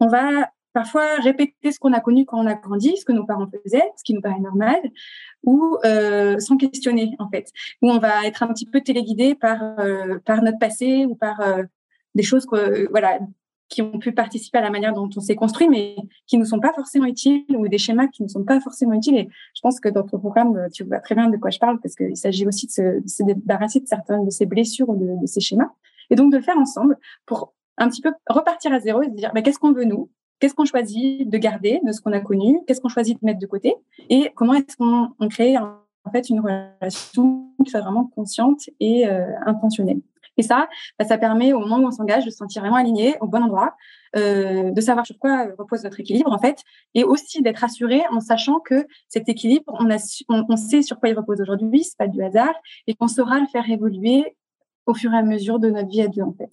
on 0.00 0.08
va 0.08 0.50
parfois 0.76 1.14
répéter 1.22 1.72
ce 1.72 1.78
qu'on 1.78 1.94
a 1.94 2.00
connu 2.00 2.26
quand 2.26 2.38
on 2.38 2.46
a 2.46 2.52
grandi, 2.52 2.98
ce 2.98 3.06
que 3.06 3.12
nos 3.12 3.24
parents 3.24 3.48
faisaient, 3.64 3.90
ce 3.96 4.04
qui 4.04 4.12
nous 4.12 4.20
paraît 4.20 4.40
normal, 4.40 4.78
ou 5.42 5.78
euh, 5.86 6.38
sans 6.38 6.58
questionner 6.58 7.16
en 7.18 7.30
fait, 7.30 7.50
où 7.80 7.90
on 7.90 7.98
va 7.98 8.26
être 8.26 8.42
un 8.42 8.48
petit 8.48 8.66
peu 8.66 8.82
téléguidé 8.82 9.34
par 9.34 9.62
euh, 9.80 10.18
par 10.26 10.42
notre 10.42 10.58
passé 10.58 11.06
ou 11.06 11.14
par 11.14 11.40
euh, 11.40 11.62
des 12.14 12.22
choses 12.22 12.44
que, 12.44 12.90
voilà 12.90 13.18
qui 13.68 13.82
ont 13.82 13.98
pu 13.98 14.12
participer 14.12 14.58
à 14.58 14.60
la 14.62 14.70
manière 14.70 14.92
dont 14.92 15.08
on 15.16 15.20
s'est 15.20 15.34
construit, 15.34 15.68
mais 15.68 15.96
qui 16.26 16.38
ne 16.38 16.44
sont 16.44 16.60
pas 16.60 16.72
forcément 16.72 17.06
utiles 17.06 17.44
ou 17.56 17.66
des 17.68 17.78
schémas 17.78 18.06
qui 18.06 18.22
ne 18.22 18.28
sont 18.28 18.44
pas 18.44 18.60
forcément 18.60 18.94
utiles. 18.94 19.16
Et 19.16 19.28
je 19.54 19.60
pense 19.60 19.80
que 19.80 19.88
dans 19.88 20.04
ton 20.04 20.18
programme, 20.18 20.68
tu 20.72 20.84
vois 20.84 21.00
très 21.00 21.14
bien 21.14 21.28
de 21.28 21.36
quoi 21.36 21.50
je 21.50 21.58
parle 21.58 21.80
parce 21.80 21.94
qu'il 21.94 22.16
s'agit 22.16 22.46
aussi 22.46 22.66
de 22.66 23.02
se, 23.06 23.22
débarrasser 23.24 23.80
de 23.80 23.86
certaines 23.86 24.24
de 24.24 24.30
ces 24.30 24.46
blessures 24.46 24.88
ou 24.88 24.96
de, 24.96 25.20
de, 25.20 25.26
ces 25.26 25.40
schémas. 25.40 25.70
Et 26.10 26.14
donc 26.14 26.30
de 26.30 26.36
le 26.36 26.42
faire 26.42 26.56
ensemble 26.56 26.96
pour 27.26 27.54
un 27.78 27.88
petit 27.88 28.02
peu 28.02 28.12
repartir 28.28 28.72
à 28.72 28.80
zéro 28.80 29.02
et 29.02 29.06
se 29.06 29.10
dire, 29.10 29.32
mais 29.34 29.42
qu'est-ce 29.42 29.58
qu'on 29.58 29.72
veut 29.72 29.84
nous? 29.84 30.10
Qu'est-ce 30.38 30.54
qu'on 30.54 30.64
choisit 30.64 31.28
de 31.28 31.38
garder 31.38 31.80
de 31.84 31.92
ce 31.92 32.00
qu'on 32.00 32.12
a 32.12 32.20
connu? 32.20 32.60
Qu'est-ce 32.66 32.80
qu'on 32.80 32.88
choisit 32.88 33.20
de 33.20 33.24
mettre 33.24 33.38
de 33.38 33.46
côté? 33.46 33.74
Et 34.10 34.30
comment 34.34 34.54
est-ce 34.54 34.76
qu'on 34.76 35.28
crée 35.28 35.56
en 35.56 36.10
fait 36.12 36.28
une 36.28 36.40
relation 36.40 37.50
qui 37.64 37.70
soit 37.70 37.80
vraiment 37.80 38.04
consciente 38.04 38.68
et 38.80 39.08
euh, 39.08 39.26
intentionnelle? 39.46 40.00
Et 40.36 40.42
ça, 40.42 40.68
bah, 40.98 41.04
ça 41.04 41.18
permet 41.18 41.52
au 41.52 41.60
moment 41.60 41.78
où 41.78 41.86
on 41.86 41.90
s'engage 41.90 42.24
de 42.24 42.30
se 42.30 42.36
sentir 42.36 42.62
vraiment 42.62 42.76
aligné 42.76 43.16
au 43.20 43.26
bon 43.26 43.42
endroit, 43.42 43.74
euh, 44.16 44.70
de 44.70 44.80
savoir 44.80 45.06
sur 45.06 45.18
quoi 45.18 45.48
repose 45.58 45.84
notre 45.84 46.00
équilibre 46.00 46.32
en 46.32 46.38
fait, 46.38 46.62
et 46.94 47.04
aussi 47.04 47.42
d'être 47.42 47.64
assuré 47.64 48.02
en 48.10 48.20
sachant 48.20 48.60
que 48.60 48.86
cet 49.08 49.28
équilibre, 49.28 49.64
on, 49.68 50.56
sait 50.56 50.82
sur 50.82 50.98
quoi 51.00 51.08
il 51.08 51.16
repose 51.16 51.40
aujourd'hui, 51.40 51.84
c'est 51.84 51.98
pas 51.98 52.08
du 52.08 52.22
hasard, 52.22 52.54
et 52.86 52.94
qu'on 52.94 53.08
saura 53.08 53.40
le 53.40 53.46
faire 53.46 53.68
évoluer 53.68 54.36
au 54.86 54.94
fur 54.94 55.12
et 55.12 55.18
à 55.18 55.22
mesure 55.22 55.58
de 55.58 55.70
notre 55.70 55.88
vie 55.88 56.02
à 56.02 56.08
deux 56.08 56.22
en 56.22 56.32
fait. 56.32 56.50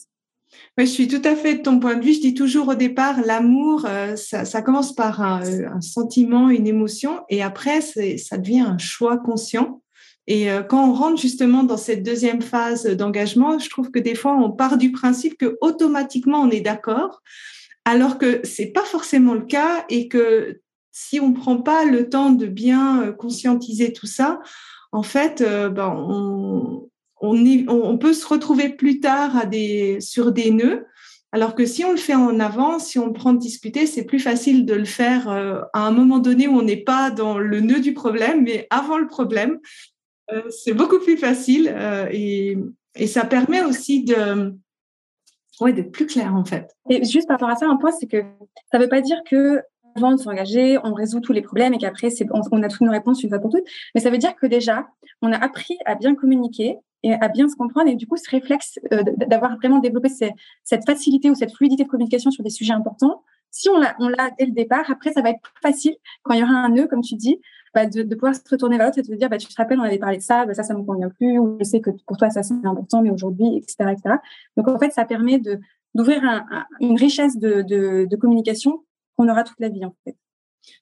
Je 0.77 0.85
suis 0.85 1.07
tout 1.07 1.21
à 1.23 1.35
fait 1.35 1.55
de 1.55 1.61
ton 1.61 1.79
point 1.79 1.95
de 1.95 2.03
vue. 2.03 2.13
Je 2.13 2.21
dis 2.21 2.33
toujours 2.35 2.67
au 2.67 2.75
départ, 2.75 3.19
l'amour, 3.25 3.85
euh, 3.87 4.15
ça, 4.15 4.45
ça, 4.45 4.61
commence 4.61 4.93
par 4.93 5.19
un, 5.21 5.41
un, 5.41 5.81
sentiment, 5.81 6.49
une 6.49 6.67
émotion, 6.67 7.21
et 7.29 7.41
après, 7.41 7.81
ça 7.81 8.37
devient 8.37 8.61
un 8.61 8.77
choix 8.77 9.17
conscient. 9.17 9.81
Et 10.27 10.51
euh, 10.51 10.63
quand 10.63 10.89
on 10.89 10.93
rentre 10.93 11.21
justement 11.21 11.63
dans 11.63 11.77
cette 11.77 12.03
deuxième 12.03 12.41
phase 12.41 12.85
d'engagement, 12.85 13.59
je 13.59 13.69
trouve 13.69 13.91
que 13.91 13.99
des 13.99 14.15
fois, 14.15 14.35
on 14.35 14.51
part 14.51 14.77
du 14.77 14.91
principe 14.91 15.37
que 15.37 15.57
automatiquement 15.61 16.41
on 16.41 16.49
est 16.49 16.61
d'accord, 16.61 17.21
alors 17.85 18.17
que 18.17 18.39
c'est 18.43 18.67
pas 18.67 18.83
forcément 18.83 19.33
le 19.33 19.45
cas, 19.45 19.85
et 19.89 20.07
que 20.07 20.61
si 20.91 21.19
on 21.19 21.33
prend 21.33 21.57
pas 21.57 21.85
le 21.85 22.09
temps 22.09 22.31
de 22.31 22.45
bien 22.45 23.03
euh, 23.03 23.11
conscientiser 23.11 23.91
tout 23.91 24.07
ça, 24.07 24.39
en 24.91 25.03
fait, 25.03 25.41
ben, 25.41 25.89
on, 25.89 26.87
on, 27.23 27.97
peut 27.97 28.13
se 28.13 28.27
retrouver 28.27 28.69
plus 28.69 28.99
tard 28.99 29.37
à 29.37 29.45
des, 29.45 29.99
sur 30.01 30.31
des 30.31 30.51
nœuds. 30.51 30.85
Alors 31.31 31.55
que 31.55 31.65
si 31.65 31.83
on 31.83 31.91
le 31.91 31.97
fait 31.97 32.13
en 32.13 32.39
avant, 32.39 32.77
si 32.77 32.99
on 32.99 33.07
le 33.07 33.13
prend 33.13 33.33
de 33.33 33.39
discuter, 33.39 33.87
c'est 33.87 34.03
plus 34.03 34.19
facile 34.19 34.65
de 34.65 34.75
le 34.75 34.85
faire 34.85 35.29
euh, 35.29 35.61
à 35.73 35.87
un 35.87 35.91
moment 35.91 36.19
donné 36.19 36.47
où 36.47 36.57
on 36.57 36.61
n'est 36.61 36.83
pas 36.83 37.09
dans 37.09 37.39
le 37.39 37.59
nœud 37.59 37.79
du 37.79 37.93
problème, 37.93 38.43
mais 38.43 38.67
avant 38.69 38.97
le 38.97 39.07
problème. 39.07 39.59
Euh, 40.31 40.49
c'est 40.49 40.73
beaucoup 40.73 40.99
plus 40.99 41.17
facile 41.17 41.73
euh, 41.75 42.07
et, 42.11 42.57
ça 43.07 43.25
permet 43.25 43.63
aussi 43.63 44.03
de, 44.03 44.55
Ouais, 45.59 45.73
d'être 45.73 45.91
plus 45.91 46.07
clair 46.07 46.33
en 46.33 46.45
fait. 46.45 46.75
Et 46.89 47.03
juste 47.03 47.27
par 47.27 47.35
rapport 47.39 47.49
à 47.49 47.55
ça, 47.55 47.67
un 47.67 47.75
point, 47.75 47.91
c'est 47.91 48.07
que 48.07 48.23
ça 48.71 48.77
ne 48.77 48.83
veut 48.83 48.89
pas 48.89 49.01
dire 49.01 49.17
que 49.29 49.61
avant 49.95 50.11
de 50.11 50.17
s'engager, 50.17 50.79
on 50.83 50.93
résout 50.93 51.19
tous 51.19 51.33
les 51.33 51.41
problèmes 51.41 51.73
et 51.73 51.77
qu'après, 51.77 52.09
on, 52.31 52.63
a 52.63 52.67
toutes 52.67 52.81
nos 52.81 52.91
réponses 52.91 53.21
une 53.23 53.29
fois 53.29 53.39
pour 53.39 53.51
toutes. 53.51 53.65
Mais 53.93 54.01
ça 54.01 54.09
veut 54.09 54.17
dire 54.17 54.35
que 54.35 54.47
déjà, 54.47 54.87
on 55.21 55.31
a 55.31 55.37
appris 55.37 55.77
à 55.85 55.93
bien 55.93 56.15
communiquer 56.15 56.77
et 57.03 57.13
à 57.13 57.27
bien 57.27 57.47
se 57.47 57.55
comprendre. 57.55 57.89
Et 57.89 57.95
du 57.95 58.07
coup, 58.07 58.17
ce 58.17 58.29
réflexe 58.29 58.79
euh, 58.91 59.03
d'avoir 59.27 59.55
vraiment 59.57 59.77
développé 59.77 60.09
cette 60.09 60.85
facilité 60.85 61.29
ou 61.29 61.35
cette 61.35 61.53
fluidité 61.53 61.83
de 61.83 61.89
communication 61.89 62.31
sur 62.31 62.43
des 62.43 62.49
sujets 62.49 62.73
importants, 62.73 63.23
si 63.51 63.69
on 63.69 63.77
l'a 63.77 64.31
dès 64.39 64.47
le 64.47 64.51
départ, 64.51 64.89
après, 64.89 65.13
ça 65.13 65.21
va 65.21 65.29
être 65.29 65.41
plus 65.41 65.61
facile 65.61 65.95
quand 66.23 66.33
il 66.33 66.39
y 66.39 66.43
aura 66.43 66.53
un 66.53 66.69
nœud, 66.69 66.87
comme 66.87 67.01
tu 67.01 67.13
dis, 67.13 67.39
bah, 67.73 67.85
de, 67.85 68.03
de, 68.03 68.15
pouvoir 68.15 68.35
se 68.35 68.41
retourner 68.49 68.77
vers 68.77 68.87
l'autre 68.87 68.99
et 68.99 69.01
de 69.01 69.15
dire, 69.15 69.29
bah, 69.29 69.37
tu 69.37 69.47
te 69.47 69.55
rappelles, 69.55 69.79
on 69.79 69.83
avait 69.83 69.97
parlé 69.97 70.17
de 70.17 70.23
ça, 70.23 70.45
bah, 70.45 70.53
ça, 70.53 70.63
ça 70.63 70.73
me 70.73 70.83
convient 70.83 71.09
plus, 71.09 71.39
ou 71.39 71.57
je 71.59 71.63
sais 71.63 71.81
que 71.81 71.89
pour 72.05 72.17
toi, 72.17 72.29
ça, 72.29 72.43
c'est 72.43 72.53
important, 72.63 73.01
mais 73.01 73.11
aujourd'hui, 73.11 73.57
etc., 73.57 73.91
etc. 73.91 74.15
Donc, 74.57 74.67
en 74.67 74.77
fait, 74.77 74.91
ça 74.91 75.05
permet 75.05 75.39
de, 75.39 75.59
d'ouvrir 75.95 76.23
un, 76.23 76.45
une 76.79 76.97
richesse 76.97 77.37
de, 77.37 77.61
de, 77.61 78.05
de 78.09 78.15
communication 78.15 78.83
qu'on 79.17 79.29
aura 79.29 79.43
toute 79.43 79.59
la 79.59 79.69
vie, 79.69 79.85
en 79.85 79.95
fait. 80.03 80.15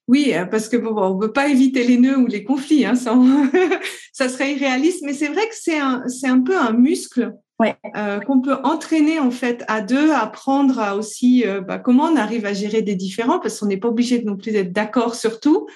Oui, 0.08 0.34
euh, 0.34 0.46
parce 0.46 0.70
que 0.70 0.78
bon, 0.78 0.94
on 0.96 1.16
ne 1.16 1.22
veut 1.22 1.32
pas 1.32 1.48
éviter 1.48 1.84
les 1.84 1.98
nœuds 1.98 2.18
ou 2.18 2.28
les 2.28 2.44
conflits, 2.44 2.86
hein, 2.86 2.96
ça, 2.96 3.16
ça 4.14 4.30
serait 4.30 4.54
irréaliste, 4.54 5.04
mais 5.04 5.14
c'est 5.14 5.28
vrai 5.28 5.48
que 5.48 5.56
c'est 5.56 5.80
un, 5.80 6.08
c'est 6.08 6.28
un 6.28 6.42
peu 6.42 6.58
un 6.58 6.74
muscle 6.74 7.34
ouais. 7.60 7.76
euh, 7.96 8.20
qu'on 8.20 8.42
peut 8.42 8.58
entraîner 8.64 9.20
en 9.20 9.32
fait 9.32 9.64
à 9.68 9.82
deux, 9.82 10.12
apprendre 10.12 10.80
à 10.80 10.96
aussi 10.96 11.46
euh, 11.46 11.62
bah, 11.62 11.80
comment 11.80 12.06
on 12.06 12.16
arrive 12.16 12.46
à 12.46 12.54
gérer 12.54 12.82
des 12.82 12.96
différends, 12.96 13.40
parce 13.40 13.60
qu'on 13.60 13.68
n'est 13.68 13.78
pas 13.78 13.88
obligé 13.88 14.20
de 14.20 14.26
non 14.26 14.38
plus 14.38 14.52
d'être 14.52 14.72
d'accord 14.72 15.16
sur 15.16 15.40
tout, 15.40 15.68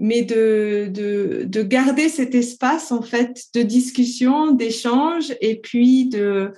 mais 0.00 0.22
de, 0.22 0.88
de, 0.90 1.44
de 1.44 1.62
garder 1.62 2.08
cet 2.08 2.34
espace 2.34 2.90
en 2.90 3.02
fait 3.02 3.44
de 3.54 3.62
discussion, 3.62 4.50
d'échange, 4.50 5.34
et 5.40 5.60
puis 5.60 6.06
de, 6.06 6.52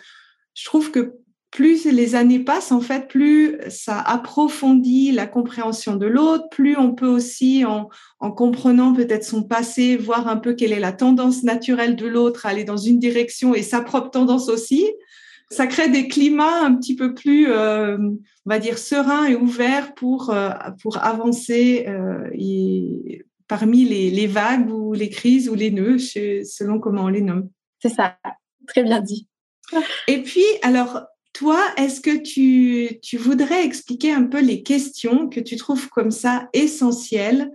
je 0.54 0.64
trouve 0.64 0.90
que 0.92 1.16
plus 1.50 1.84
les 1.84 2.14
années 2.14 2.40
passent, 2.40 2.72
en 2.72 2.80
fait, 2.80 3.08
plus 3.08 3.58
ça 3.68 4.00
approfondit 4.00 5.12
la 5.12 5.26
compréhension 5.26 5.96
de 5.96 6.06
l'autre, 6.06 6.49
plus 6.50 6.78
on 6.78 6.92
peut 6.92 7.06
aussi, 7.06 7.66
en, 7.66 7.90
en 8.20 8.30
comprenant 8.30 8.94
peut-être 8.94 9.25
son 9.25 9.42
passé, 9.42 9.96
voir 9.96 10.28
un 10.28 10.38
peu 10.38 10.54
quelle 10.54 10.72
est 10.72 10.80
la 10.80 10.92
tendance 10.92 11.42
naturelle 11.42 11.94
de 11.94 12.06
l'autre, 12.06 12.46
aller 12.46 12.64
dans 12.64 12.78
une 12.78 12.99
direction 12.99 13.54
et 13.54 13.62
sa 13.62 13.82
propre 13.82 14.11
tendance 14.11 14.49
aussi. 14.49 14.87
Ça 15.50 15.66
crée 15.66 15.90
des 15.90 16.08
climats 16.08 16.64
un 16.64 16.75
petit 16.75 16.96
peu 16.96 17.12
plus, 17.12 17.50
euh, 17.50 17.99
on 17.99 18.50
va 18.50 18.58
dire, 18.58 18.78
sereins 18.78 19.26
et 19.26 19.34
ouverts 19.34 19.92
pour, 19.92 20.30
euh, 20.30 20.49
pour 20.80 21.04
avancer 21.04 21.84
euh, 21.87 22.30
et 22.32 23.26
parmi 23.52 23.85
les, 23.85 24.09
les, 24.09 24.26
vagues 24.26 24.71
ou 24.71 24.94
les 24.94 25.11
crises 25.11 25.50
ou 25.50 25.54
les 25.54 25.71
nœuds, 25.71 25.99
selon 25.99 26.80
comment 26.80 27.04
on 27.04 27.09
les 27.09 27.21
nomme. 27.21 27.50
C'est 27.80 27.90
ça, 27.90 28.16
très 28.66 28.82
bien 28.82 28.99
dit. 29.02 29.28
Et 30.09 30.23
puis, 30.23 30.47
alors, 30.62 31.02
toi, 31.35 31.61
est-ce 31.76 32.00
que 32.00 32.16
tu, 32.16 32.99
tu, 33.02 33.18
voudrais 33.18 33.62
expliquer 33.62 34.11
un 34.11 34.23
peu 34.23 34.40
les 34.40 34.62
questions 34.62 35.28
que 35.28 35.38
tu 35.38 35.56
trouves 35.56 35.90
comme 35.90 36.11
ça 36.11 36.49
essentielles? 36.54 37.50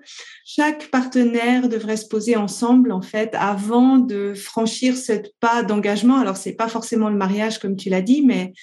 Chaque 0.46 0.92
partenaire 0.92 1.68
devrait 1.68 1.98
se 1.98 2.08
poser 2.08 2.36
ensemble, 2.36 2.92
en 2.92 3.02
fait, 3.02 3.34
avant 3.34 3.98
de 3.98 4.36
franchir 4.36 4.96
ce 4.96 5.14
pas 5.40 5.64
d'engagement. 5.64 6.20
Alors, 6.20 6.38
c'est 6.38 6.54
pas 6.54 6.68
forcément 6.68 7.10
le 7.10 7.18
mariage, 7.18 7.58
comme 7.58 7.76
tu 7.76 7.90
l'as 7.90 8.04
dit, 8.04 8.22
mais 8.22 8.54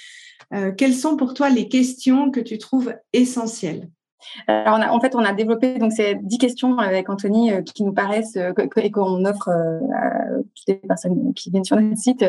euh, 0.52 0.70
quelles 0.70 0.94
sont 0.94 1.16
pour 1.16 1.34
toi 1.34 1.50
les 1.50 1.68
questions 1.68 2.30
que 2.30 2.38
tu 2.38 2.58
trouves 2.58 2.94
essentielles? 3.12 3.88
Alors, 4.46 4.78
on 4.78 4.82
a, 4.82 4.90
en 4.90 5.00
fait, 5.00 5.14
on 5.14 5.24
a 5.24 5.32
développé 5.32 5.78
donc 5.78 5.92
ces 5.92 6.14
dix 6.16 6.38
questions 6.38 6.78
avec 6.78 7.08
Anthony 7.08 7.52
euh, 7.52 7.62
qui 7.62 7.84
nous 7.84 7.92
paraissent 7.92 8.36
euh, 8.36 8.52
et 8.76 8.90
qu'on 8.90 9.24
offre 9.24 9.48
euh, 9.48 9.80
à 9.94 10.36
toutes 10.54 10.68
les 10.68 10.74
personnes 10.76 11.34
qui 11.34 11.50
viennent 11.50 11.64
sur 11.64 11.76
notre 11.80 11.96
site, 11.96 12.24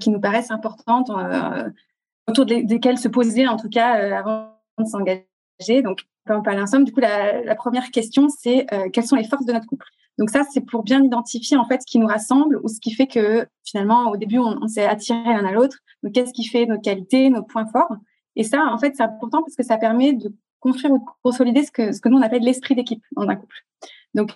qui 0.00 0.10
nous 0.10 0.20
paraissent 0.20 0.50
importantes 0.50 1.10
autour 2.26 2.46
desquelles 2.46 2.98
se 2.98 3.08
poser, 3.08 3.46
en 3.46 3.56
tout 3.56 3.68
cas, 3.68 3.98
euh, 3.98 4.14
avant 4.14 4.50
de 4.78 4.84
s'engager. 4.84 5.82
Donc, 5.82 6.00
on 6.24 6.28
peut 6.28 6.34
en 6.38 6.42
parler 6.42 6.62
ensemble. 6.62 6.84
Du 6.84 6.92
coup, 6.92 7.00
la, 7.00 7.42
la 7.42 7.54
première 7.54 7.90
question, 7.90 8.28
c'est 8.28 8.66
euh, 8.72 8.88
quelles 8.90 9.04
sont 9.04 9.16
les 9.16 9.24
forces 9.24 9.44
de 9.44 9.52
notre 9.52 9.66
couple? 9.66 9.86
Donc 10.16 10.30
ça, 10.30 10.42
c'est 10.50 10.60
pour 10.60 10.84
bien 10.84 11.02
identifier 11.02 11.56
en 11.56 11.64
fait 11.64 11.82
ce 11.82 11.86
qui 11.86 11.98
nous 11.98 12.06
rassemble 12.06 12.60
ou 12.62 12.68
ce 12.68 12.78
qui 12.80 12.92
fait 12.92 13.08
que 13.08 13.46
finalement, 13.64 14.10
au 14.10 14.16
début, 14.16 14.38
on, 14.38 14.56
on 14.62 14.68
s'est 14.68 14.86
attiré 14.86 15.18
l'un 15.24 15.44
à 15.44 15.52
l'autre. 15.52 15.78
Donc, 16.02 16.12
qu'est-ce 16.12 16.32
qui 16.32 16.44
fait 16.44 16.66
nos 16.66 16.78
qualités, 16.78 17.30
nos 17.30 17.42
points 17.42 17.66
forts? 17.66 17.96
Et 18.36 18.44
ça, 18.44 18.64
en 18.72 18.78
fait, 18.78 18.94
c'est 18.96 19.02
important 19.02 19.42
parce 19.42 19.56
que 19.56 19.64
ça 19.64 19.76
permet 19.76 20.12
de 20.12 20.32
construire 20.64 20.94
ou 20.94 20.98
de 20.98 21.04
consolider 21.22 21.62
ce 21.62 21.70
que, 21.70 21.92
ce 21.92 22.00
que 22.00 22.08
nous, 22.08 22.16
on 22.16 22.22
appelle 22.22 22.42
l'esprit 22.42 22.74
d'équipe 22.74 23.04
dans 23.12 23.28
un 23.28 23.36
couple. 23.36 23.56
Donc, 24.14 24.30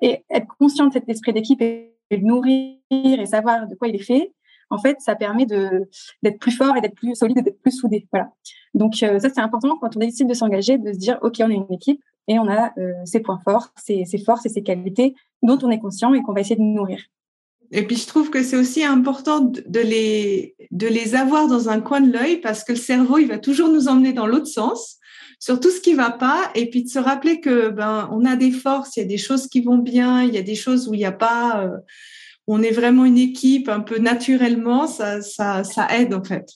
et 0.00 0.24
être 0.30 0.46
conscient 0.58 0.86
de 0.86 0.92
cet 0.92 1.08
esprit 1.08 1.32
d'équipe 1.34 1.60
et 1.60 1.92
de 2.10 2.24
nourrir 2.24 2.78
et 2.90 3.26
savoir 3.26 3.68
de 3.68 3.74
quoi 3.74 3.88
il 3.88 3.94
est 3.94 4.02
fait, 4.02 4.32
en 4.70 4.78
fait, 4.78 5.00
ça 5.00 5.14
permet 5.14 5.46
d'être 5.46 6.38
plus 6.40 6.50
fort 6.50 6.76
et 6.76 6.80
d'être 6.80 6.94
plus 6.94 7.14
solide 7.14 7.38
et 7.38 7.42
d'être 7.42 7.60
plus 7.60 7.72
soudé. 7.72 8.08
Voilà. 8.10 8.32
Donc 8.74 9.02
euh, 9.02 9.18
ça, 9.20 9.28
c'est 9.30 9.40
important 9.40 9.76
quand 9.78 9.96
on 9.96 10.00
décide 10.00 10.28
de 10.28 10.34
s'engager, 10.34 10.78
de 10.78 10.92
se 10.92 10.98
dire, 10.98 11.18
ok, 11.22 11.36
on 11.40 11.50
est 11.50 11.54
une 11.54 11.72
équipe 11.72 12.02
et 12.26 12.38
on 12.38 12.48
a 12.48 12.72
euh, 12.78 12.92
ses 13.04 13.20
points 13.20 13.38
forts, 13.38 13.68
ses 13.76 14.04
forces 14.24 14.46
et 14.46 14.48
ses 14.48 14.62
qualités 14.62 15.14
dont 15.42 15.58
on 15.62 15.70
est 15.70 15.78
conscient 15.78 16.12
et 16.14 16.22
qu'on 16.22 16.32
va 16.32 16.40
essayer 16.40 16.56
de 16.56 16.62
nourrir. 16.62 17.00
Et 17.72 17.86
puis 17.86 17.96
je 17.96 18.06
trouve 18.06 18.30
que 18.30 18.42
c'est 18.42 18.56
aussi 18.56 18.84
important 18.84 19.40
de 19.40 19.80
les 19.80 20.54
de 20.70 20.86
les 20.86 21.14
avoir 21.14 21.48
dans 21.48 21.68
un 21.68 21.80
coin 21.80 22.00
de 22.00 22.12
l'œil 22.12 22.40
parce 22.40 22.64
que 22.64 22.72
le 22.72 22.78
cerveau 22.78 23.18
il 23.18 23.28
va 23.28 23.38
toujours 23.38 23.68
nous 23.68 23.88
emmener 23.88 24.12
dans 24.12 24.26
l'autre 24.26 24.46
sens 24.46 24.96
sur 25.38 25.60
tout 25.60 25.70
ce 25.70 25.80
qui 25.80 25.94
va 25.94 26.10
pas 26.10 26.50
et 26.54 26.70
puis 26.70 26.84
de 26.84 26.88
se 26.88 26.98
rappeler 26.98 27.40
que 27.40 27.68
ben 27.68 28.08
on 28.12 28.24
a 28.24 28.36
des 28.36 28.50
forces, 28.50 28.96
il 28.96 29.00
y 29.00 29.02
a 29.02 29.06
des 29.06 29.18
choses 29.18 29.48
qui 29.48 29.60
vont 29.60 29.78
bien, 29.78 30.22
il 30.22 30.34
y 30.34 30.38
a 30.38 30.42
des 30.42 30.54
choses 30.54 30.88
où 30.88 30.94
il 30.94 30.98
n'y 30.98 31.04
a 31.04 31.12
pas 31.12 31.64
euh, 31.64 31.76
on 32.46 32.62
est 32.62 32.70
vraiment 32.70 33.04
une 33.04 33.18
équipe 33.18 33.68
un 33.68 33.80
peu 33.80 33.98
naturellement, 33.98 34.86
ça, 34.86 35.20
ça, 35.20 35.64
ça 35.64 35.88
aide 35.96 36.14
en 36.14 36.22
fait. 36.22 36.48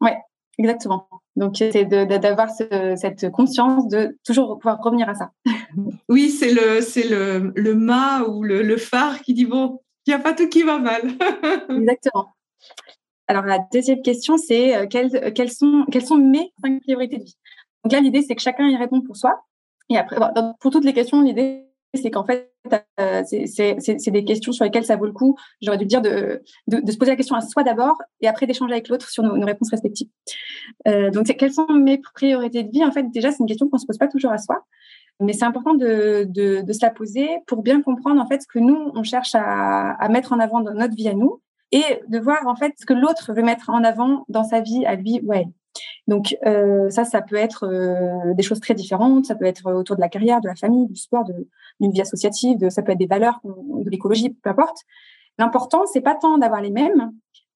Oui, 0.00 0.10
exactement. 0.58 1.08
Donc, 1.36 1.56
c'est 1.56 1.84
d'avoir 1.84 2.50
cette 2.50 3.30
conscience 3.30 3.86
de 3.88 4.18
toujours 4.24 4.58
pouvoir 4.58 4.82
revenir 4.82 5.08
à 5.08 5.14
ça. 5.14 5.30
Oui, 6.08 6.30
c'est 6.30 6.52
le, 6.52 6.80
c'est 6.80 7.08
le, 7.08 7.52
le 7.54 7.74
mât 7.74 8.24
ou 8.24 8.42
le, 8.42 8.62
le 8.62 8.76
phare 8.76 9.20
qui 9.22 9.34
dit 9.34 9.44
bon, 9.44 9.80
il 10.08 10.12
n'y 10.12 10.14
a 10.14 10.20
pas 10.20 10.32
tout 10.32 10.48
qui 10.48 10.62
va 10.62 10.78
mal. 10.78 11.02
exactement. 11.68 12.32
Alors, 13.26 13.44
la 13.44 13.58
deuxième 13.70 14.00
question, 14.00 14.38
c'est 14.38 14.74
euh, 14.74 14.86
quelles, 14.86 15.34
quelles, 15.34 15.52
sont, 15.52 15.84
sont 16.02 16.16
mes 16.16 16.50
cinq 16.64 16.80
priorités 16.80 17.18
de 17.18 17.24
vie? 17.24 17.36
Donc 17.84 17.92
là, 17.92 18.00
l'idée, 18.00 18.22
c'est 18.22 18.34
que 18.34 18.40
chacun 18.40 18.66
y 18.66 18.76
répond 18.76 19.02
pour 19.02 19.18
soi. 19.18 19.44
Et 19.90 19.98
après, 19.98 20.16
pour 20.60 20.72
toutes 20.72 20.86
les 20.86 20.94
questions, 20.94 21.20
l'idée, 21.20 21.66
c'est 21.92 22.10
qu'en 22.10 22.24
fait, 22.24 22.54
euh, 23.00 23.22
c'est 23.26 24.10
des 24.10 24.24
questions 24.24 24.52
sur 24.52 24.64
lesquelles 24.64 24.86
ça 24.86 24.96
vaut 24.96 25.04
le 25.04 25.12
coup, 25.12 25.36
j'aurais 25.60 25.76
dû 25.76 25.84
dire, 25.84 26.00
de, 26.00 26.42
de, 26.68 26.90
se 26.90 26.96
poser 26.96 27.12
la 27.12 27.16
question 27.16 27.36
à 27.36 27.42
soi 27.42 27.62
d'abord 27.62 27.96
et 28.22 28.28
après 28.28 28.46
d'échanger 28.46 28.72
avec 28.72 28.88
l'autre 28.88 29.10
sur 29.10 29.22
nos, 29.22 29.44
réponses 29.44 29.70
respectives. 29.70 30.08
Euh, 30.86 31.10
donc, 31.10 31.26
quelles 31.26 31.52
sont 31.52 31.70
mes 31.70 31.98
priorités 31.98 32.62
de 32.62 32.70
vie? 32.70 32.84
En 32.84 32.92
fait, 32.92 33.04
déjà, 33.10 33.30
c'est 33.30 33.40
une 33.40 33.46
question 33.46 33.68
qu'on 33.68 33.76
ne 33.76 33.80
se 33.80 33.86
pose 33.86 33.98
pas 33.98 34.08
toujours 34.08 34.32
à 34.32 34.38
soi, 34.38 34.64
mais 35.20 35.32
c'est 35.32 35.44
important 35.44 35.74
de, 35.74 36.24
de, 36.28 36.62
de, 36.62 36.72
se 36.72 36.84
la 36.84 36.90
poser 36.90 37.28
pour 37.46 37.62
bien 37.62 37.82
comprendre 37.82 38.20
en 38.20 38.26
fait 38.26 38.42
ce 38.42 38.46
que 38.46 38.58
nous, 38.58 38.90
on 38.94 39.02
cherche 39.02 39.34
à, 39.34 39.92
à 39.92 40.08
mettre 40.08 40.32
en 40.32 40.38
avant 40.38 40.60
dans 40.60 40.74
notre 40.74 40.94
vie 40.94 41.08
à 41.08 41.14
nous 41.14 41.40
et 41.72 41.82
de 42.08 42.18
voir 42.18 42.46
en 42.46 42.56
fait 42.56 42.74
ce 42.78 42.86
que 42.86 42.94
l'autre 42.94 43.32
veut 43.34 43.42
mettre 43.42 43.70
en 43.70 43.84
avant 43.84 44.24
dans 44.28 44.44
sa 44.44 44.60
vie 44.60 44.86
à 44.86 44.94
lui 44.94 45.20
ou. 45.24 45.32
Donc 46.06 46.36
euh, 46.46 46.88
ça, 46.90 47.04
ça 47.04 47.20
peut 47.22 47.36
être 47.36 47.66
euh, 47.66 48.34
des 48.34 48.42
choses 48.42 48.60
très 48.60 48.74
différentes. 48.74 49.26
Ça 49.26 49.34
peut 49.34 49.44
être 49.44 49.72
autour 49.72 49.96
de 49.96 50.00
la 50.00 50.08
carrière, 50.08 50.40
de 50.40 50.48
la 50.48 50.54
famille, 50.54 50.86
du 50.86 50.96
sport, 50.96 51.24
d'une 51.24 51.92
vie 51.92 52.00
associative. 52.00 52.58
De, 52.58 52.68
ça 52.70 52.82
peut 52.82 52.92
être 52.92 52.98
des 52.98 53.06
valeurs, 53.06 53.40
de 53.44 53.90
l'écologie, 53.90 54.30
peu 54.30 54.50
importe. 54.50 54.78
L'important, 55.38 55.86
c'est 55.86 56.00
pas 56.00 56.14
tant 56.14 56.38
d'avoir 56.38 56.60
les 56.60 56.70
mêmes, 56.70 57.12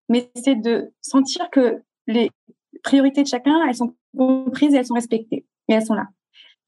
mais 0.09 0.31
c'est 0.37 0.55
de 0.55 0.93
sentir 1.01 1.51
que 1.51 1.83
les 2.07 2.31
priorités 2.83 3.23
de 3.23 3.29
chacun, 3.29 3.65
elles 3.67 3.75
sont 3.75 3.95
comprises 4.17 4.75
et 4.75 4.77
elles 4.77 4.87
sont 4.87 4.95
respectées 4.95 5.45
et 5.69 5.73
elles 5.73 5.87
sont 5.87 5.95
là. 5.95 6.09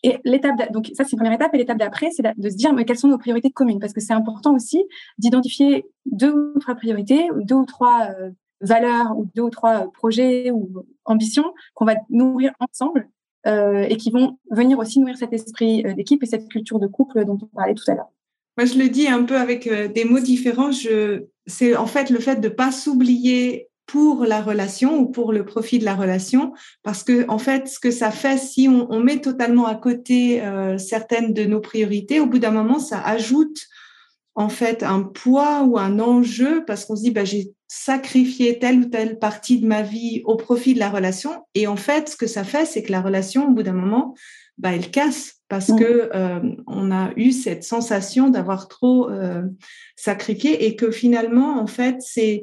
Et 0.05 0.19
l'étape, 0.25 0.71
donc 0.71 0.91
ça 0.95 1.03
c'est 1.03 1.13
la 1.13 1.17
première 1.17 1.33
étape, 1.33 1.55
et 1.55 1.59
l'étape 1.59 1.79
d'après, 1.79 2.11
c'est 2.13 2.23
de 2.23 2.49
se 2.49 2.55
dire 2.55 2.73
mais 2.73 2.85
quelles 2.85 2.99
sont 2.99 3.09
nos 3.09 3.19
priorités 3.19 3.51
communes, 3.51 3.81
parce 3.81 3.93
que 3.93 4.01
c'est 4.01 4.13
important 4.13 4.55
aussi 4.55 4.85
d'identifier 5.19 5.87
deux 6.07 6.53
ou 6.55 6.59
trois 6.61 6.77
priorités, 6.77 7.29
deux 7.41 7.57
ou 7.57 7.65
trois 7.65 8.11
euh, 8.11 8.31
valeurs 8.61 9.17
ou 9.17 9.27
deux 9.35 9.43
ou 9.43 9.51
trois 9.51 9.91
projets 9.93 10.51
ou 10.51 10.85
ambitions 11.05 11.55
qu'on 11.75 11.85
va 11.85 11.95
nourrir 12.11 12.53
ensemble 12.61 13.09
euh, 13.47 13.83
et 13.89 13.97
qui 13.97 14.11
vont 14.11 14.39
venir 14.51 14.79
aussi 14.79 15.01
nourrir 15.01 15.17
cet 15.17 15.33
esprit 15.33 15.85
euh, 15.87 15.95
d'équipe 15.95 16.23
et 16.23 16.27
cette 16.27 16.49
culture 16.49 16.79
de 16.79 16.87
couple 16.87 17.25
dont 17.25 17.39
on 17.41 17.47
parlait 17.47 17.75
tout 17.75 17.91
à 17.91 17.95
l'heure. 17.95 18.11
Moi, 18.57 18.67
je 18.67 18.79
le 18.79 18.89
dis 18.89 19.09
un 19.09 19.25
peu 19.25 19.37
avec 19.37 19.67
euh, 19.67 19.89
des 19.89 20.05
mots 20.05 20.21
différents. 20.21 20.71
Je, 20.71 21.25
c'est 21.47 21.77
en 21.77 21.87
fait 21.87 22.11
le 22.11 22.21
fait 22.21 22.41
de 22.41 22.49
pas 22.49 22.73
s'oublier 22.73 23.69
pour 23.87 24.25
la 24.25 24.41
relation 24.41 24.99
ou 24.99 25.07
pour 25.07 25.33
le 25.33 25.45
profit 25.45 25.79
de 25.79 25.85
la 25.85 25.95
relation, 25.95 26.53
parce 26.83 27.03
que 27.05 27.29
en 27.29 27.39
fait, 27.39 27.69
ce 27.69 27.79
que 27.79 27.91
ça 27.91 28.11
fait, 28.11 28.39
si 28.39 28.69
on, 28.69 28.91
on 28.91 29.01
met 29.01 29.21
totalement 29.21 29.67
à 29.67 29.75
côté 29.75 30.43
euh, 30.43 30.79
certaines 30.79 31.33
de 31.33 31.45
nos 31.45 31.61
priorités, 31.61 32.21
au 32.21 32.27
bout 32.27 32.39
d'un 32.39 32.51
moment, 32.51 32.79
ça 32.79 33.01
ajoute 33.01 33.67
en 34.35 34.49
fait 34.49 34.83
un 34.83 35.03
poids 35.03 35.63
ou 35.63 35.79
un 35.79 35.99
enjeu 36.01 36.65
parce 36.67 36.85
qu'on 36.85 36.97
se 36.97 37.03
dit 37.03 37.11
bah, 37.11 37.25
j'ai 37.25 37.53
sacrifié 37.69 38.59
telle 38.59 38.81
ou 38.81 38.85
telle 38.87 39.19
partie 39.19 39.61
de 39.61 39.67
ma 39.67 39.83
vie 39.83 40.23
au 40.25 40.37
profit 40.37 40.75
de 40.75 40.79
la 40.79 40.91
relation 40.91 41.45
et 41.55 41.67
en 41.67 41.77
fait 41.77 42.09
ce 42.09 42.17
que 42.17 42.27
ça 42.27 42.45
fait 42.45 42.67
c'est 42.67 42.83
que 42.83 42.93
la 42.93 43.01
relation 43.01 43.49
au 43.49 43.53
bout 43.53 43.63
d'un 43.63 43.73
moment 43.73 44.15
bah, 44.59 44.73
elle 44.73 44.91
casse 44.91 45.37
parce 45.49 45.69
mmh. 45.69 45.79
que 45.79 46.11
euh, 46.15 46.41
on 46.67 46.91
a 46.91 47.13
eu 47.17 47.33
cette 47.33 47.65
sensation 47.65 48.29
d'avoir 48.29 48.69
trop 48.69 49.09
euh, 49.09 49.43
sacrifié 49.97 50.67
et 50.67 50.77
que 50.77 50.91
finalement 50.91 51.61
en 51.61 51.67
fait 51.67 51.97
c'est 52.01 52.43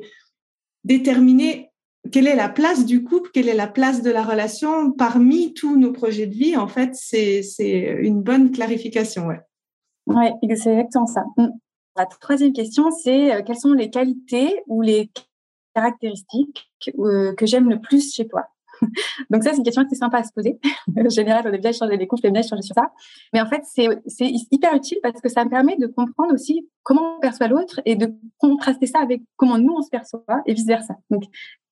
déterminé 0.83 1.71
quelle 2.11 2.27
est 2.27 2.35
la 2.35 2.49
place 2.49 2.85
du 2.85 3.03
couple, 3.03 3.29
quelle 3.33 3.47
est 3.47 3.55
la 3.55 3.67
place 3.67 4.01
de 4.01 4.09
la 4.09 4.23
relation 4.23 4.91
parmi 4.91 5.53
tous 5.53 5.77
nos 5.77 5.91
projets 5.91 6.27
de 6.27 6.33
vie. 6.33 6.57
En 6.57 6.67
fait, 6.67 6.95
c'est 6.95 7.97
une 8.01 8.21
bonne 8.21 8.51
clarification. 8.51 9.27
Ouais. 9.27 9.39
Oui, 10.07 10.25
c'est 10.57 10.71
exactement 10.71 11.05
ça. 11.05 11.25
Mm. 11.37 11.49
La 11.95 12.05
troisième 12.05 12.53
question, 12.53 12.89
c'est 12.91 13.33
euh, 13.33 13.41
quelles 13.45 13.59
sont 13.59 13.73
les 13.73 13.89
qualités 13.89 14.63
ou 14.67 14.81
les 14.81 15.11
caractéristiques 15.75 16.71
euh, 16.99 17.33
que 17.35 17.45
j'aime 17.45 17.69
le 17.69 17.79
plus 17.79 18.13
chez 18.13 18.27
toi? 18.27 18.47
donc 19.29 19.43
ça, 19.43 19.51
c'est 19.51 19.57
une 19.57 19.63
question 19.63 19.83
est 19.83 19.95
sympa 19.95 20.17
à 20.17 20.23
se 20.23 20.33
poser. 20.33 20.59
en 20.97 21.09
général, 21.09 21.43
on 21.45 21.51
aime 21.51 21.61
bien 21.61 21.71
échanger 21.71 21.97
des 21.97 22.07
couples, 22.07 22.21
on 22.25 22.27
aime 22.27 22.33
bien 22.33 22.41
échanger 22.41 22.61
sur 22.61 22.75
ça. 22.75 22.91
Mais 23.33 23.41
en 23.41 23.45
fait, 23.47 23.63
c'est 23.65 23.87
hyper 24.51 24.73
utile 24.75 24.99
parce 25.03 25.21
que 25.21 25.29
ça 25.29 25.45
me 25.45 25.49
permet 25.49 25.75
de 25.77 25.87
comprendre 25.87 26.33
aussi 26.33 26.67
comment 26.83 27.17
on 27.17 27.19
perçoit 27.19 27.47
l'autre 27.47 27.81
et 27.85 27.95
de 27.95 28.13
contraster 28.37 28.85
ça 28.85 28.99
avec 28.99 29.21
comment 29.35 29.57
nous, 29.57 29.73
on 29.73 29.81
se 29.81 29.89
perçoit 29.89 30.23
et 30.45 30.53
vice-versa. 30.53 30.95
Donc, 31.09 31.23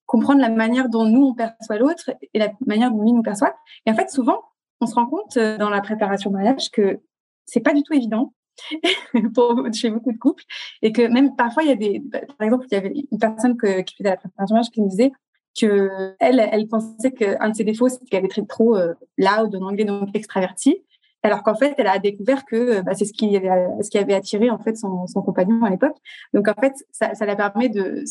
comprendre 0.06 0.42
la 0.42 0.50
manière 0.50 0.90
dont 0.90 1.06
nous, 1.06 1.24
on 1.24 1.36
perçoit 1.36 1.78
l'autre 1.78 2.12
et 2.34 2.40
la 2.40 2.52
manière 2.66 2.92
dont 2.92 3.02
lui 3.04 3.14
nous 3.14 3.22
perçoit. 3.22 3.56
Et 3.86 3.92
en 3.92 3.96
fait, 3.96 4.10
souvent, 4.10 4.42
on 4.82 4.88
se 4.88 4.96
rend 4.96 5.06
compte 5.06 5.38
euh, 5.38 5.58
dans 5.58 5.70
la 5.70 5.82
préparation 5.82 6.30
de 6.30 6.36
mariage 6.36 6.72
que 6.72 7.00
c'est 7.46 7.60
pas 7.60 7.74
du 7.74 7.84
tout 7.84 7.94
évident 7.94 8.34
chez 9.74 9.90
beaucoup 9.90 10.12
de 10.12 10.18
couples. 10.18 10.44
Et 10.82 10.92
que 10.92 11.04
même 11.04 11.36
parfois, 11.36 11.64
il 11.64 11.70
y 11.70 11.72
a 11.72 11.76
des. 11.76 12.02
Par 12.12 12.46
exemple, 12.46 12.66
il 12.72 12.74
y 12.74 12.78
avait 12.78 12.94
une 13.12 13.18
personne 13.18 13.58
que, 13.58 13.82
qui 13.82 13.96
faisait 13.96 14.10
la 14.10 14.18
préparation 14.18 14.60
qui 14.72 14.82
me 14.82 14.90
disait 14.90 15.12
que 15.60 16.14
elle, 16.20 16.40
elle 16.52 16.68
pensait 16.68 17.12
qu'un 17.12 17.50
de 17.50 17.56
ses 17.56 17.64
défauts, 17.64 17.90
c'était 17.90 18.06
qu'elle 18.06 18.26
était 18.26 18.46
trop 18.46 18.76
euh, 18.76 18.94
loud 19.18 19.56
en 19.56 19.68
anglais, 19.68 19.86
donc 19.86 20.10
extravertie. 20.14 20.84
Alors 21.22 21.44
qu'en 21.44 21.56
fait, 21.56 21.76
elle 21.78 21.88
a 21.88 22.00
découvert 22.00 22.46
que 22.46 22.82
bah, 22.82 22.94
c'est 22.94 23.04
ce 23.04 23.12
qui 23.12 23.36
avait, 23.36 23.50
ce 23.84 23.90
qui 23.90 23.98
avait 23.98 24.14
attiré 24.14 24.50
en 24.50 24.58
fait 24.58 24.78
son, 24.78 25.06
son 25.06 25.22
compagnon 25.22 25.64
à 25.66 25.70
l'époque. 25.70 25.98
Donc 26.34 26.48
en 26.48 26.54
fait, 26.54 26.74
ça, 26.92 27.14
ça 27.14 27.26
la 27.26 27.36
permet 27.36 27.70
de 27.70 28.04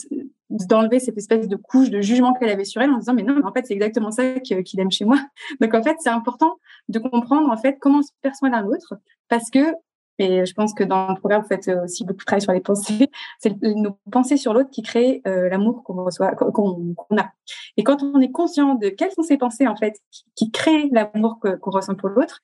d'enlever 0.50 0.98
cette 0.98 1.16
espèce 1.18 1.48
de 1.48 1.56
couche 1.56 1.90
de 1.90 2.00
jugement 2.00 2.32
qu'elle 2.32 2.48
avait 2.48 2.64
sur 2.64 2.80
elle 2.80 2.90
en 2.90 2.98
disant 2.98 3.14
mais 3.14 3.22
non, 3.22 3.34
mais 3.34 3.44
en 3.44 3.52
fait 3.52 3.66
c'est 3.66 3.74
exactement 3.74 4.10
ça 4.10 4.40
qu'il 4.40 4.80
aime 4.80 4.90
chez 4.90 5.04
moi. 5.04 5.18
Donc 5.60 5.74
en 5.74 5.82
fait, 5.82 5.96
c'est 6.00 6.10
important 6.10 6.56
de 6.88 6.98
comprendre 6.98 7.50
en 7.50 7.56
fait 7.56 7.78
comment 7.80 7.98
on 7.98 8.02
se 8.02 8.12
perçoit 8.22 8.50
l'un 8.50 8.62
l'autre 8.62 8.94
parce 9.28 9.50
que 9.50 9.74
et 10.18 10.44
je 10.44 10.52
pense 10.52 10.74
que 10.74 10.82
dans 10.82 11.08
le 11.08 11.18
programme, 11.18 11.42
vous 11.42 11.48
faites 11.48 11.70
aussi 11.84 12.04
beaucoup 12.04 12.20
de 12.20 12.24
travail 12.24 12.42
sur 12.42 12.52
les 12.52 12.60
pensées. 12.60 13.08
C'est 13.38 13.54
nos 13.62 13.96
pensées 14.10 14.36
sur 14.36 14.52
l'autre 14.52 14.70
qui 14.70 14.82
créent 14.82 15.22
euh, 15.26 15.48
l'amour 15.48 15.84
qu'on 15.84 16.04
reçoit, 16.04 16.32
qu'on 16.32 16.94
a. 17.16 17.30
Et 17.76 17.84
quand 17.84 18.02
on 18.02 18.20
est 18.20 18.30
conscient 18.30 18.74
de 18.74 18.88
quelles 18.88 19.12
sont 19.12 19.22
ces 19.22 19.38
pensées 19.38 19.66
en 19.66 19.76
fait 19.76 19.94
qui, 20.34 20.50
créent 20.50 20.88
l'amour 20.92 21.38
qu'on 21.40 21.70
ressent 21.70 21.94
pour 21.94 22.08
l'autre, 22.08 22.40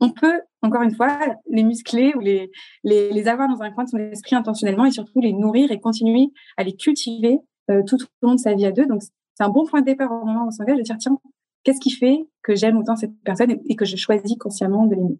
on 0.00 0.10
peut 0.10 0.42
encore 0.62 0.82
une 0.82 0.94
fois 0.94 1.18
les 1.50 1.64
muscler 1.64 2.14
ou 2.14 2.20
les, 2.20 2.52
les, 2.84 3.10
les 3.10 3.28
avoir 3.28 3.48
dans 3.48 3.62
un 3.62 3.70
coin 3.72 3.84
de 3.84 3.88
son 3.88 3.98
esprit 3.98 4.36
intentionnellement 4.36 4.84
et 4.84 4.92
surtout 4.92 5.20
les 5.20 5.32
nourrir 5.32 5.72
et 5.72 5.80
continuer 5.80 6.28
à 6.56 6.62
les 6.62 6.76
cultiver 6.76 7.38
euh, 7.70 7.82
tout 7.82 7.98
au 8.00 8.26
long 8.26 8.34
de 8.34 8.40
sa 8.40 8.54
vie 8.54 8.66
à 8.66 8.70
deux. 8.70 8.86
Donc 8.86 9.02
c'est 9.02 9.44
un 9.44 9.48
bon 9.48 9.64
point 9.64 9.80
de 9.80 9.86
départ 9.86 10.12
au 10.12 10.24
moment 10.24 10.44
où 10.44 10.48
on 10.48 10.50
s'engage 10.52 10.78
de 10.78 10.82
dire 10.82 10.96
tiens 10.98 11.18
qu'est-ce 11.64 11.80
qui 11.80 11.90
fait 11.90 12.28
que 12.42 12.54
j'aime 12.54 12.76
autant 12.78 12.94
cette 12.94 13.12
personne 13.24 13.58
et 13.68 13.76
que 13.76 13.84
je 13.84 13.96
choisis 13.96 14.36
consciemment 14.38 14.86
de 14.86 14.94
l'aimer? 14.94 15.18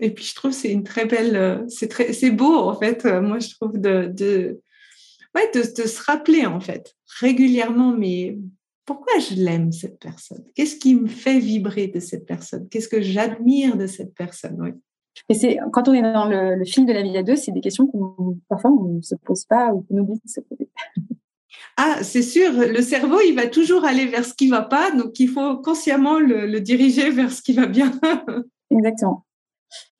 Et 0.00 0.10
puis 0.10 0.24
je 0.24 0.34
trouve 0.34 0.52
c'est 0.52 0.72
une 0.72 0.82
très 0.82 1.04
belle, 1.04 1.36
euh, 1.36 1.64
c'est 1.68 1.88
très, 1.88 2.12
c'est 2.12 2.30
beau 2.30 2.54
en 2.54 2.74
fait. 2.74 3.04
Euh, 3.04 3.20
moi 3.20 3.38
je 3.38 3.50
trouve 3.54 3.78
de, 3.78 4.06
de, 4.06 4.60
ouais, 5.34 5.50
de, 5.54 5.62
se 5.62 6.02
rappeler 6.02 6.46
en 6.46 6.60
fait 6.60 6.96
régulièrement, 7.20 7.92
mais 7.92 8.38
pourquoi 8.86 9.18
je 9.18 9.34
l'aime 9.34 9.72
cette 9.72 9.98
personne? 9.98 10.44
Qu'est-ce 10.54 10.76
qui 10.76 10.94
me 10.94 11.06
fait 11.06 11.38
vibrer 11.38 11.86
de 11.88 12.00
cette 12.00 12.26
personne? 12.26 12.68
Qu'est-ce 12.70 12.88
que 12.88 13.02
j'admire 13.02 13.76
de 13.76 13.86
cette 13.86 14.14
personne 14.14 14.56
oui. 14.60 14.70
Et 15.28 15.34
c'est 15.34 15.58
quand 15.72 15.88
on 15.88 15.92
est 15.92 16.02
dans 16.02 16.26
le, 16.26 16.64
fil 16.64 16.86
de 16.86 16.92
la 16.92 17.02
vie 17.02 17.16
à 17.18 17.22
deux, 17.22 17.36
c'est 17.36 17.52
des 17.52 17.60
questions 17.60 17.86
qu'on 17.86 18.38
parfois 18.48 18.70
on 18.70 18.84
ne 18.84 19.02
se 19.02 19.14
pose 19.16 19.44
pas 19.44 19.72
ou 19.72 19.82
qu'on 19.82 19.98
oublie 19.98 20.20
de 20.24 20.30
se 20.30 20.40
poser. 20.40 20.68
Ah, 21.76 22.02
c'est 22.02 22.22
sûr, 22.22 22.52
le 22.52 22.82
cerveau, 22.82 23.20
il 23.26 23.34
va 23.34 23.46
toujours 23.46 23.84
aller 23.84 24.06
vers 24.06 24.24
ce 24.24 24.34
qui 24.34 24.48
va 24.48 24.62
pas, 24.62 24.90
donc 24.90 25.18
il 25.18 25.28
faut 25.28 25.56
consciemment 25.58 26.18
le, 26.20 26.46
le 26.46 26.60
diriger 26.60 27.10
vers 27.10 27.32
ce 27.32 27.42
qui 27.42 27.54
va 27.54 27.66
bien. 27.66 27.90
Exactement. 28.70 29.24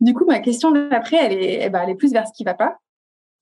Du 0.00 0.14
coup, 0.14 0.24
ma 0.24 0.40
question 0.40 0.70
d'après, 0.70 1.16
elle 1.16 1.32
est, 1.32 1.66
eh 1.66 1.70
ben, 1.70 1.82
elle 1.82 1.90
est 1.90 1.94
plus 1.94 2.12
vers 2.12 2.26
ce 2.26 2.32
qui 2.32 2.44
va 2.44 2.54
pas, 2.54 2.78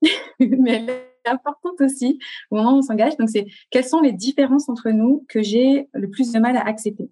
mais 0.40 0.76
elle 0.76 0.90
est 0.90 1.29
importante 1.29 1.81
aussi 1.81 2.18
au 2.50 2.57
moment 2.57 2.72
où 2.72 2.79
on 2.79 2.83
s'engage. 2.83 3.16
Donc, 3.16 3.29
c'est 3.31 3.46
quelles 3.70 3.85
sont 3.85 4.00
les 4.00 4.12
différences 4.12 4.68
entre 4.68 4.90
nous 4.90 5.24
que 5.29 5.42
j'ai 5.42 5.88
le 5.92 6.09
plus 6.09 6.33
de 6.33 6.38
mal 6.38 6.57
à 6.57 6.66
accepter? 6.66 7.11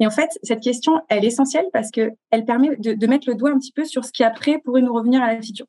Et 0.00 0.06
en 0.06 0.10
fait, 0.10 0.30
cette 0.42 0.60
question, 0.60 1.00
elle 1.08 1.24
est 1.24 1.28
essentielle 1.28 1.66
parce 1.72 1.90
qu'elle 1.90 2.44
permet 2.46 2.76
de, 2.76 3.06
mettre 3.06 3.28
le 3.28 3.34
doigt 3.34 3.50
un 3.50 3.58
petit 3.58 3.72
peu 3.72 3.84
sur 3.84 4.04
ce 4.04 4.12
qui 4.12 4.24
après 4.24 4.58
pourrait 4.58 4.82
nous 4.82 4.92
revenir 4.92 5.22
à 5.22 5.32
la 5.32 5.40
figure. 5.40 5.66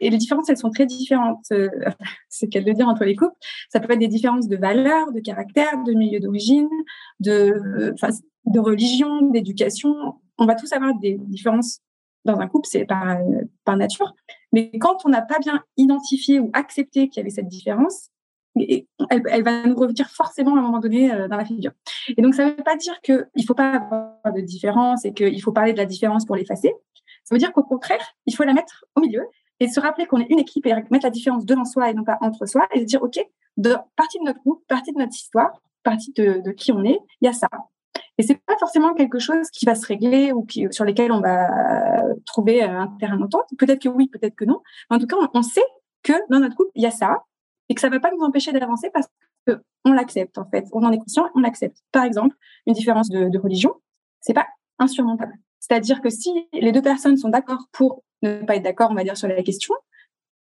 Et 0.00 0.10
les 0.10 0.18
différences, 0.18 0.48
elles 0.48 0.58
sont 0.58 0.70
très 0.70 0.86
différentes. 0.86 1.44
Euh, 1.52 1.68
c'est 2.28 2.48
qu'elle 2.48 2.64
de 2.64 2.72
dire 2.72 2.88
entre 2.88 3.04
les 3.04 3.14
couples. 3.14 3.36
Ça 3.70 3.80
peut 3.80 3.92
être 3.92 4.00
des 4.00 4.08
différences 4.08 4.48
de 4.48 4.56
valeur, 4.56 5.12
de 5.12 5.20
caractère, 5.20 5.84
de 5.84 5.92
milieu 5.92 6.18
d'origine, 6.18 6.68
de, 7.20 7.94
de 8.46 8.60
religion, 8.60 9.22
d'éducation. 9.30 9.94
On 10.36 10.46
va 10.46 10.56
tous 10.56 10.72
avoir 10.72 10.98
des 10.98 11.16
différences 11.20 11.80
dans 12.24 12.38
un 12.40 12.46
couple, 12.48 12.68
c'est 12.70 12.84
par, 12.84 13.18
par 13.64 13.76
nature. 13.76 14.14
Mais 14.52 14.70
quand 14.78 15.04
on 15.04 15.08
n'a 15.08 15.22
pas 15.22 15.38
bien 15.38 15.62
identifié 15.76 16.40
ou 16.40 16.50
accepté 16.52 17.08
qu'il 17.08 17.20
y 17.20 17.22
avait 17.22 17.30
cette 17.30 17.48
différence, 17.48 18.10
elle, 18.56 19.42
va 19.42 19.66
nous 19.66 19.74
revenir 19.74 20.08
forcément 20.08 20.54
à 20.54 20.58
un 20.58 20.62
moment 20.62 20.78
donné 20.78 21.12
euh, 21.12 21.28
dans 21.28 21.36
la 21.36 21.44
figure. 21.44 21.72
Et 22.16 22.22
donc, 22.22 22.34
ça 22.34 22.44
ne 22.44 22.50
veut 22.50 22.62
pas 22.62 22.76
dire 22.76 23.00
qu'il 23.00 23.28
ne 23.36 23.42
faut 23.42 23.54
pas 23.54 23.72
avoir 23.72 24.32
de 24.34 24.40
différence 24.40 25.04
et 25.04 25.12
qu'il 25.12 25.42
faut 25.42 25.52
parler 25.52 25.72
de 25.72 25.78
la 25.78 25.86
différence 25.86 26.24
pour 26.24 26.36
l'effacer. 26.36 26.72
Ça 27.24 27.34
veut 27.34 27.38
dire 27.38 27.52
qu'au 27.52 27.64
contraire, 27.64 28.14
il 28.26 28.34
faut 28.34 28.44
la 28.44 28.52
mettre 28.52 28.84
au 28.94 29.00
milieu 29.00 29.26
et 29.60 29.68
se 29.68 29.80
rappeler 29.80 30.06
qu'on 30.06 30.18
est 30.18 30.30
une 30.30 30.38
équipe 30.38 30.66
et 30.66 30.74
mettre 30.90 31.04
la 31.04 31.10
différence 31.10 31.44
devant 31.44 31.64
soi 31.64 31.90
et 31.90 31.94
non 31.94 32.04
pas 32.04 32.18
entre 32.20 32.46
soi 32.46 32.66
et 32.72 32.80
se 32.80 32.84
dire, 32.84 33.02
OK, 33.02 33.18
de 33.56 33.74
partie 33.96 34.18
de 34.18 34.24
notre 34.24 34.40
groupe, 34.40 34.64
partie 34.68 34.92
de 34.92 34.98
notre 34.98 35.14
histoire, 35.14 35.62
partie 35.82 36.12
de 36.12 36.50
qui 36.52 36.72
on 36.72 36.84
est, 36.84 36.98
il 37.20 37.26
y 37.26 37.28
a 37.28 37.32
ça. 37.32 37.48
Et 38.18 38.22
c'est 38.22 38.36
pas 38.46 38.56
forcément 38.58 38.94
quelque 38.94 39.18
chose 39.18 39.50
qui 39.50 39.66
va 39.66 39.74
se 39.74 39.86
régler 39.86 40.32
ou 40.32 40.44
qui, 40.44 40.66
sur 40.70 40.84
lesquels 40.84 41.10
on 41.10 41.20
va 41.20 41.48
trouver 42.26 42.62
euh, 42.62 42.80
un 42.80 42.88
terrain 42.98 43.16
d'entente. 43.16 43.46
Peut-être 43.58 43.82
que 43.82 43.88
oui, 43.88 44.08
peut-être 44.08 44.36
que 44.36 44.44
non. 44.44 44.60
En 44.90 44.98
tout 44.98 45.06
cas, 45.06 45.16
on, 45.32 45.42
sait 45.42 45.64
que 46.02 46.12
dans 46.30 46.40
notre 46.40 46.54
couple, 46.54 46.70
il 46.74 46.82
y 46.82 46.86
a 46.86 46.90
ça 46.90 47.24
et 47.68 47.74
que 47.74 47.80
ça 47.80 47.88
va 47.88 47.98
pas 47.98 48.10
nous 48.16 48.22
empêcher 48.22 48.52
d'avancer 48.52 48.90
parce 48.92 49.08
qu'on 49.46 49.92
l'accepte 49.92 50.38
en 50.38 50.48
fait. 50.48 50.66
On 50.72 50.84
en 50.84 50.92
est 50.92 50.98
conscient, 50.98 51.28
on 51.34 51.40
l'accepte. 51.40 51.78
Par 51.92 52.04
exemple, 52.04 52.36
une 52.66 52.74
différence 52.74 53.08
de, 53.08 53.28
de 53.28 53.38
religion, 53.38 53.74
c'est 54.20 54.34
pas 54.34 54.46
insurmontable. 54.78 55.34
C'est-à-dire 55.60 56.00
que 56.00 56.10
si 56.10 56.30
les 56.52 56.72
deux 56.72 56.82
personnes 56.82 57.16
sont 57.16 57.30
d'accord 57.30 57.66
pour 57.72 58.04
ne 58.22 58.42
pas 58.42 58.56
être 58.56 58.62
d'accord, 58.62 58.90
on 58.90 58.94
va 58.94 59.02
dire, 59.02 59.16
sur 59.16 59.28
la 59.28 59.42
question, 59.42 59.74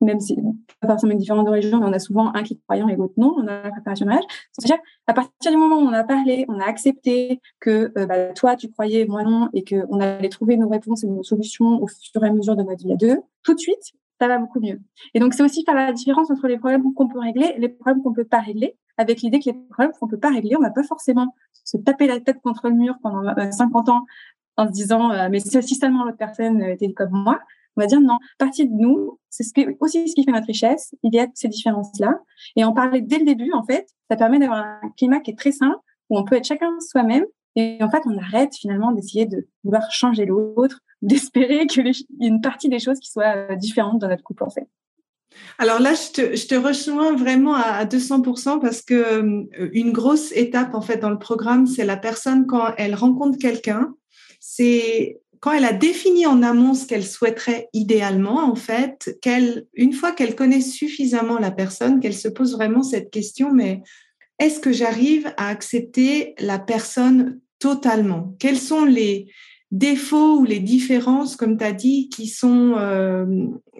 même 0.05 0.19
si 0.19 0.37
pas 0.79 0.87
forcément 0.87 1.13
de 1.15 1.49
religion, 1.49 1.79
mais 1.79 1.85
on 1.85 1.93
a 1.93 1.99
souvent 1.99 2.33
un 2.33 2.43
qui 2.43 2.53
est 2.53 2.59
croyant 2.63 2.87
et 2.87 2.95
l'autre 2.95 3.13
non, 3.17 3.35
on 3.37 3.47
a 3.47 3.63
la 3.63 3.71
préparation 3.71 4.05
mariage. 4.05 4.25
C'est-à-dire, 4.51 4.81
à 5.07 5.13
partir 5.13 5.51
du 5.51 5.57
moment 5.57 5.77
où 5.77 5.87
on 5.87 5.93
a 5.93 6.03
parlé, 6.03 6.45
on 6.49 6.59
a 6.59 6.65
accepté 6.65 7.39
que 7.59 7.91
euh, 7.97 8.05
bah, 8.05 8.33
toi 8.33 8.55
tu 8.55 8.69
croyais, 8.69 9.05
moi 9.05 9.23
non, 9.23 9.49
et 9.53 9.63
qu'on 9.63 9.99
allait 9.99 10.29
trouver 10.29 10.57
nos 10.57 10.69
réponses 10.69 11.03
et 11.03 11.07
nos 11.07 11.23
solutions 11.23 11.81
au 11.81 11.87
fur 11.87 12.23
et 12.23 12.27
à 12.27 12.31
mesure 12.31 12.55
de 12.55 12.63
notre 12.63 12.83
vie 12.83 12.93
à 12.93 12.95
deux, 12.95 13.19
tout 13.43 13.53
de 13.53 13.59
suite, 13.59 13.93
ça 14.19 14.27
va 14.27 14.37
beaucoup 14.37 14.59
mieux. 14.59 14.79
Et 15.13 15.19
donc, 15.19 15.33
c'est 15.33 15.43
aussi 15.43 15.63
faire 15.65 15.75
la 15.75 15.91
différence 15.91 16.31
entre 16.31 16.47
les 16.47 16.57
problèmes 16.57 16.93
qu'on 16.93 17.07
peut 17.07 17.19
régler 17.19 17.53
et 17.55 17.59
les 17.59 17.69
problèmes 17.69 18.01
qu'on 18.03 18.13
peut 18.13 18.25
pas 18.25 18.39
régler, 18.39 18.77
avec 18.97 19.21
l'idée 19.21 19.39
que 19.39 19.45
les 19.45 19.53
problèmes 19.53 19.91
qu'on 19.99 20.07
peut 20.07 20.19
pas 20.19 20.29
régler, 20.29 20.55
on 20.55 20.61
va 20.61 20.69
pas 20.69 20.83
forcément 20.83 21.35
se 21.63 21.77
taper 21.77 22.07
la 22.07 22.19
tête 22.19 22.41
contre 22.41 22.69
le 22.69 22.75
mur 22.75 22.95
pendant 23.01 23.23
50 23.51 23.89
euh, 23.89 23.91
ans 23.91 24.05
en 24.57 24.67
se 24.67 24.71
disant, 24.71 25.11
euh, 25.11 25.29
mais 25.31 25.39
si 25.39 25.75
seulement 25.75 26.05
l'autre 26.05 26.17
personne 26.17 26.61
était 26.61 26.91
comme 26.93 27.11
moi, 27.11 27.39
on 27.75 27.81
va 27.81 27.87
dire 27.87 28.01
non, 28.01 28.19
partie 28.37 28.67
de 28.67 28.73
nous, 28.73 29.19
c'est 29.29 29.43
ce 29.43 29.51
aussi 29.79 30.07
ce 30.07 30.15
qui 30.15 30.23
fait 30.23 30.31
notre 30.31 30.47
richesse. 30.47 30.93
Il 31.03 31.13
y 31.13 31.19
a 31.19 31.27
ces 31.33 31.47
différences-là. 31.47 32.19
Et 32.55 32.63
en 32.63 32.73
parler 32.73 33.01
dès 33.01 33.19
le 33.19 33.25
début, 33.25 33.51
en 33.53 33.63
fait, 33.63 33.87
ça 34.09 34.15
permet 34.15 34.39
d'avoir 34.39 34.59
un 34.59 34.89
climat 34.97 35.19
qui 35.19 35.31
est 35.31 35.37
très 35.37 35.51
sain, 35.51 35.75
où 36.09 36.17
on 36.17 36.23
peut 36.23 36.35
être 36.35 36.45
chacun 36.45 36.79
soi-même. 36.79 37.25
Et 37.55 37.77
en 37.81 37.89
fait, 37.89 38.01
on 38.05 38.17
arrête 38.17 38.55
finalement 38.55 38.91
d'essayer 38.91 39.25
de 39.25 39.47
vouloir 39.63 39.91
changer 39.91 40.25
l'autre, 40.25 40.79
d'espérer 41.01 41.67
qu'il 41.67 41.87
y 41.87 41.89
ait 41.89 42.27
une 42.27 42.41
partie 42.41 42.69
des 42.69 42.79
choses 42.79 42.99
qui 42.99 43.11
soient 43.11 43.35
euh, 43.35 43.55
différentes 43.55 43.99
dans 43.99 44.07
notre 44.07 44.23
couple, 44.23 44.43
en 44.43 44.49
fait. 44.49 44.67
Alors 45.57 45.79
là, 45.79 45.93
je 45.93 46.11
te, 46.11 46.35
je 46.35 46.47
te 46.47 46.55
rejoins 46.55 47.15
vraiment 47.15 47.55
à 47.55 47.85
200% 47.85 48.61
parce 48.61 48.83
que 48.83 48.93
euh, 48.93 49.69
une 49.73 49.91
grosse 49.91 50.31
étape 50.33 50.75
en 50.75 50.81
fait 50.81 50.97
dans 50.97 51.09
le 51.09 51.17
programme, 51.17 51.65
c'est 51.65 51.85
la 51.85 51.97
personne 51.97 52.45
quand 52.45 52.73
elle 52.77 52.93
rencontre 52.93 53.39
quelqu'un, 53.39 53.95
c'est 54.39 55.22
quand 55.43 55.51
elle 55.51 55.65
a 55.65 55.73
défini 55.73 56.25
en 56.25 56.41
amont 56.41 56.73
ce 56.73 56.85
qu'elle 56.85 57.05
souhaiterait 57.05 57.67
idéalement, 57.73 58.49
en 58.49 58.55
fait, 58.55 59.17
qu'elle, 59.21 59.65
une 59.73 59.91
fois 59.91 60.13
qu'elle 60.13 60.35
connaît 60.35 60.61
suffisamment 60.61 61.37
la 61.37 61.51
personne, 61.51 61.99
qu'elle 61.99 62.15
se 62.15 62.29
pose 62.29 62.53
vraiment 62.53 62.81
cette 62.81 63.11
question, 63.11 63.51
mais 63.51 63.81
est-ce 64.39 64.61
que 64.61 64.71
j'arrive 64.71 65.33
à 65.35 65.49
accepter 65.49 66.33
la 66.39 66.59
personne 66.59 67.41
totalement? 67.59 68.33
Quels 68.39 68.57
sont 68.57 68.85
les 68.85 69.27
défauts 69.69 70.37
ou 70.37 70.45
les 70.45 70.61
différences, 70.61 71.35
comme 71.35 71.57
tu 71.57 71.65
as 71.65 71.73
dit, 71.73 72.07
qui 72.07 72.27
sont, 72.27 72.75
euh, 72.77 73.25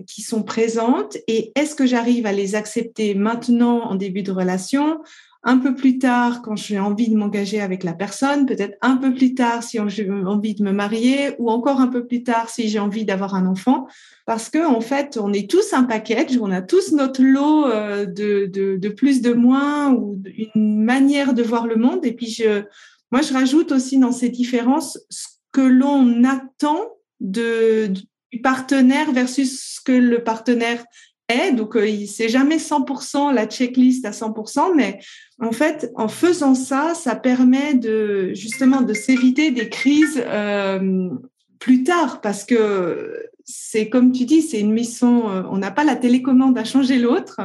qui 0.05 0.21
sont 0.21 0.43
présentes? 0.43 1.15
Et 1.29 1.53
est-ce 1.55 1.75
que 1.75 1.85
j'arrive 1.85 2.25
à 2.25 2.33
les 2.33 2.55
accepter 2.55 3.15
maintenant 3.15 3.83
en 3.85 3.95
début 3.95 4.23
de 4.23 4.33
relation 4.33 4.99
un 5.45 5.57
peu 5.57 5.75
plus 5.75 5.99
tard 5.99 6.41
quand 6.41 6.55
j'ai 6.55 6.79
envie 6.79 7.09
de 7.09 7.17
m'engager 7.17 7.59
avec 7.59 7.83
la 7.83 7.93
personne, 7.93 8.45
peut-être 8.45 8.77
un 8.81 8.95
peu 8.95 9.13
plus 9.13 9.35
tard 9.35 9.61
si 9.61 9.77
j'ai 9.87 10.09
envie 10.09 10.55
de 10.55 10.63
me 10.63 10.71
marier, 10.71 11.35
ou 11.37 11.49
encore 11.49 11.81
un 11.81 11.87
peu 11.87 12.05
plus 12.05 12.23
tard 12.23 12.49
si 12.49 12.69
j'ai 12.69 12.79
envie 12.79 13.03
d'avoir 13.03 13.35
un 13.35 13.45
enfant, 13.45 13.87
parce 14.25 14.49
que 14.49 14.65
en 14.65 14.79
fait, 14.79 15.17
on 15.21 15.33
est 15.33 15.49
tous 15.49 15.73
un 15.73 15.83
package, 15.83 16.37
on 16.41 16.51
a 16.51 16.61
tous 16.61 16.93
notre 16.93 17.21
lot 17.21 17.65
euh, 17.65 18.05
de, 18.05 18.45
de, 18.45 18.77
de 18.77 18.89
plus, 18.89 19.21
de 19.21 19.33
moins, 19.33 19.91
ou 19.93 20.21
une 20.55 20.83
manière 20.83 21.33
de 21.33 21.43
voir 21.43 21.67
le 21.67 21.75
monde. 21.75 22.05
Et 22.05 22.13
puis 22.13 22.29
je, 22.29 22.63
moi, 23.11 23.21
je 23.21 23.33
rajoute 23.33 23.71
aussi 23.71 23.99
dans 23.99 24.11
ces 24.11 24.29
différences 24.29 24.97
ce 25.09 25.27
que 25.51 25.61
l'on 25.61 26.23
attend 26.23 26.79
de, 27.19 27.91
du 28.31 28.41
partenaire 28.41 29.11
versus 29.11 29.75
ce 29.75 29.81
que 29.81 29.91
le 29.91 30.23
partenaire. 30.23 30.83
Donc, 31.55 31.75
euh, 31.75 32.05
c'est 32.05 32.29
jamais 32.29 32.57
100% 32.57 33.33
la 33.33 33.47
checklist 33.47 34.05
à 34.05 34.11
100%, 34.11 34.75
mais 34.75 34.99
en 35.39 35.51
fait, 35.51 35.91
en 35.95 36.07
faisant 36.07 36.55
ça, 36.55 36.93
ça 36.93 37.15
permet 37.15 37.73
de 37.73 38.33
justement 38.33 38.81
de 38.81 38.93
s'éviter 38.93 39.51
des 39.51 39.69
crises 39.69 40.21
euh, 40.25 41.09
plus 41.59 41.83
tard 41.83 42.21
parce 42.21 42.43
que 42.43 43.29
c'est 43.45 43.89
comme 43.89 44.11
tu 44.11 44.25
dis, 44.25 44.41
c'est 44.41 44.59
une 44.59 44.71
mission. 44.71 45.29
Euh, 45.29 45.43
on 45.49 45.57
n'a 45.57 45.71
pas 45.71 45.83
la 45.83 45.95
télécommande 45.95 46.57
à 46.57 46.63
changer 46.63 46.97
l'autre. 46.97 47.41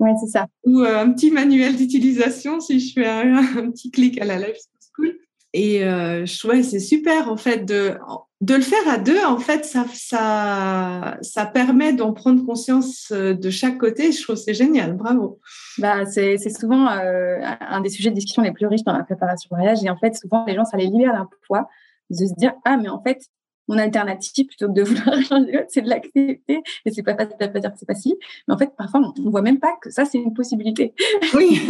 Ouais, 0.00 0.12
c'est 0.20 0.30
ça. 0.30 0.46
Ou 0.64 0.80
euh, 0.80 1.00
un 1.00 1.12
petit 1.12 1.30
manuel 1.30 1.76
d'utilisation 1.76 2.60
si 2.60 2.80
je 2.80 2.92
fais 2.94 3.06
un, 3.06 3.36
un, 3.58 3.70
petit 3.70 3.90
clic 3.90 4.20
à 4.20 4.24
la 4.24 4.38
Life 4.38 4.58
School. 4.94 5.16
Et 5.58 5.82
euh, 5.84 6.26
ouais, 6.44 6.62
c'est 6.62 6.80
super 6.80 7.32
en 7.32 7.38
fait 7.38 7.64
de 7.64 7.94
de 8.42 8.54
le 8.54 8.60
faire 8.60 8.86
à 8.90 8.98
deux. 8.98 9.24
En 9.24 9.38
fait, 9.38 9.64
ça 9.64 9.86
ça 9.94 11.16
ça 11.22 11.46
permet 11.46 11.94
d'en 11.94 12.12
prendre 12.12 12.44
conscience 12.44 13.10
euh, 13.10 13.32
de 13.32 13.48
chaque 13.48 13.78
côté. 13.78 14.12
Je 14.12 14.22
trouve 14.22 14.36
c'est 14.36 14.52
génial. 14.52 14.98
Bravo. 14.98 15.40
Bah 15.78 16.04
c'est 16.04 16.36
c'est 16.36 16.50
souvent 16.50 16.90
euh, 16.90 17.38
un 17.42 17.80
des 17.80 17.88
sujets 17.88 18.10
de 18.10 18.16
discussion 18.16 18.42
les 18.42 18.52
plus 18.52 18.66
riches 18.66 18.84
dans 18.84 18.92
la 18.92 19.02
préparation 19.02 19.48
voyage. 19.50 19.82
Et 19.82 19.88
en 19.88 19.96
fait, 19.96 20.14
souvent 20.14 20.44
les 20.44 20.54
gens 20.54 20.66
ça 20.66 20.76
les 20.76 20.88
libère 20.88 21.14
d'un 21.14 21.26
poids 21.46 21.66
de 22.10 22.26
se 22.26 22.34
dire 22.34 22.52
ah 22.66 22.76
mais 22.76 22.90
en 22.90 23.02
fait 23.02 23.22
mon 23.66 23.78
alternative 23.78 24.48
plutôt 24.48 24.68
que 24.68 24.74
de 24.74 24.82
vouloir 24.84 25.22
changer 25.22 25.64
c'est 25.70 25.80
de 25.80 25.88
l'accepter 25.88 26.42
et 26.84 26.90
c'est 26.92 27.02
pas 27.02 27.16
facile 27.16 27.36
pas 27.38 27.48
dire 27.60 27.72
que 27.72 27.78
c'est 27.78 27.86
facile 27.86 28.14
mais 28.46 28.54
en 28.54 28.58
fait 28.58 28.70
parfois 28.76 29.00
on 29.18 29.30
voit 29.30 29.42
même 29.42 29.58
pas 29.58 29.74
que 29.80 29.90
ça 29.90 30.04
c'est 30.04 30.18
une 30.18 30.34
possibilité 30.34 30.94
oui 31.34 31.60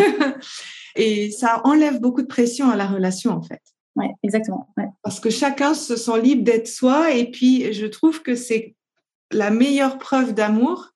et 0.96 1.30
ça 1.30 1.62
enlève 1.64 2.00
beaucoup 2.00 2.20
de 2.20 2.26
pression 2.26 2.68
à 2.68 2.76
la 2.76 2.86
relation 2.86 3.30
en 3.30 3.40
fait 3.40 3.62
oui, 3.96 4.06
exactement. 4.22 4.68
Ouais. 4.76 4.88
Parce 5.02 5.20
que 5.20 5.30
chacun 5.30 5.74
se 5.74 5.96
sent 5.96 6.20
libre 6.20 6.44
d'être 6.44 6.68
soi. 6.68 7.12
Et 7.12 7.30
puis, 7.30 7.72
je 7.72 7.86
trouve 7.86 8.22
que 8.22 8.34
c'est 8.34 8.76
la 9.32 9.50
meilleure 9.50 9.98
preuve 9.98 10.34
d'amour, 10.34 10.90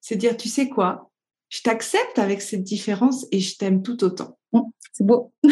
c'est 0.00 0.16
dire, 0.16 0.36
tu 0.36 0.48
sais 0.48 0.68
quoi, 0.68 1.10
je 1.48 1.62
t'accepte 1.62 2.18
avec 2.18 2.42
cette 2.42 2.64
différence 2.64 3.26
et 3.30 3.40
je 3.40 3.56
t'aime 3.56 3.82
tout 3.82 4.02
autant. 4.04 4.38
Mmh, 4.52 4.60
c'est 4.92 5.06
beau. 5.06 5.32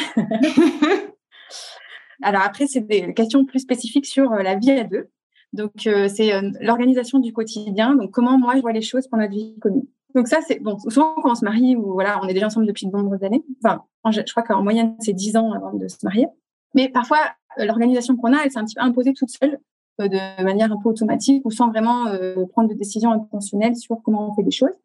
Alors 2.23 2.43
après, 2.43 2.67
c'est 2.67 2.81
des 2.81 3.13
questions 3.15 3.45
plus 3.45 3.61
spécifiques 3.61 4.07
sur 4.07 4.33
euh, 4.33 4.43
la 4.43 4.57
vie 4.57 4.71
à 4.71 4.85
deux. 4.85 5.11
Donc, 5.53 5.87
euh, 5.87 6.09
c'est 6.09 6.33
euh, 6.33 6.51
l'organisation 6.61 7.19
du 7.19 7.33
quotidien. 7.33 7.95
Donc, 7.95 8.11
comment 8.11 8.39
moi, 8.39 8.57
je 8.57 8.61
vois 8.61 8.73
les 8.73 8.83
choses 8.83 9.07
pour 9.07 9.19
notre 9.19 9.33
vie 9.33 9.57
commune. 9.61 9.87
Donc 10.15 10.29
ça, 10.29 10.39
c'est 10.47 10.61
bon. 10.61 10.79
Souvent, 10.79 11.15
quand 11.17 11.33
on 11.33 11.35
se 11.35 11.45
marie 11.45 11.77
ou 11.77 11.93
voilà, 11.93 12.21
on 12.23 12.29
est 12.29 12.35
déjà 12.35 12.47
ensemble 12.47 12.67
depuis 12.67 12.87
de 12.87 12.93
nombreuses 12.93 13.25
années. 13.25 13.45
Enfin, 13.63 13.83
je 14.11 14.21
crois 14.31 14.45
qu'en 14.45 14.63
moyenne, 14.63 14.97
c'est 15.01 15.13
10 15.13 15.37
ans 15.37 15.53
avant 15.53 15.73
de 15.73 15.89
se 15.89 15.97
marier. 16.05 16.27
Mais 16.75 16.89
parfois, 16.89 17.19
euh, 17.59 17.65
l'organisation 17.65 18.17
qu'on 18.17 18.33
a, 18.33 18.43
elle 18.45 18.51
s'est 18.51 18.59
un 18.59 18.65
petit 18.65 18.75
peu 18.75 18.83
imposée 18.83 19.13
toute 19.15 19.31
seule, 19.31 19.59
euh, 20.01 20.09
de 20.09 20.43
manière 20.43 20.73
un 20.73 20.77
peu 20.77 20.89
automatique 20.89 21.43
ou 21.45 21.51
sans 21.51 21.71
vraiment 21.71 22.09
euh, 22.09 22.45
prendre 22.47 22.69
de 22.69 22.75
décisions 22.75 23.13
intentionnelles 23.13 23.77
sur 23.77 24.01
comment 24.03 24.31
on 24.31 24.35
fait 24.35 24.43
les 24.43 24.51
choses. 24.51 24.77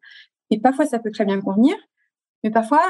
Et 0.50 0.58
parfois, 0.58 0.86
ça 0.86 0.98
peut 0.98 1.10
très 1.10 1.24
bien 1.24 1.40
convenir. 1.40 1.74
Mais 2.42 2.50
parfois, 2.50 2.82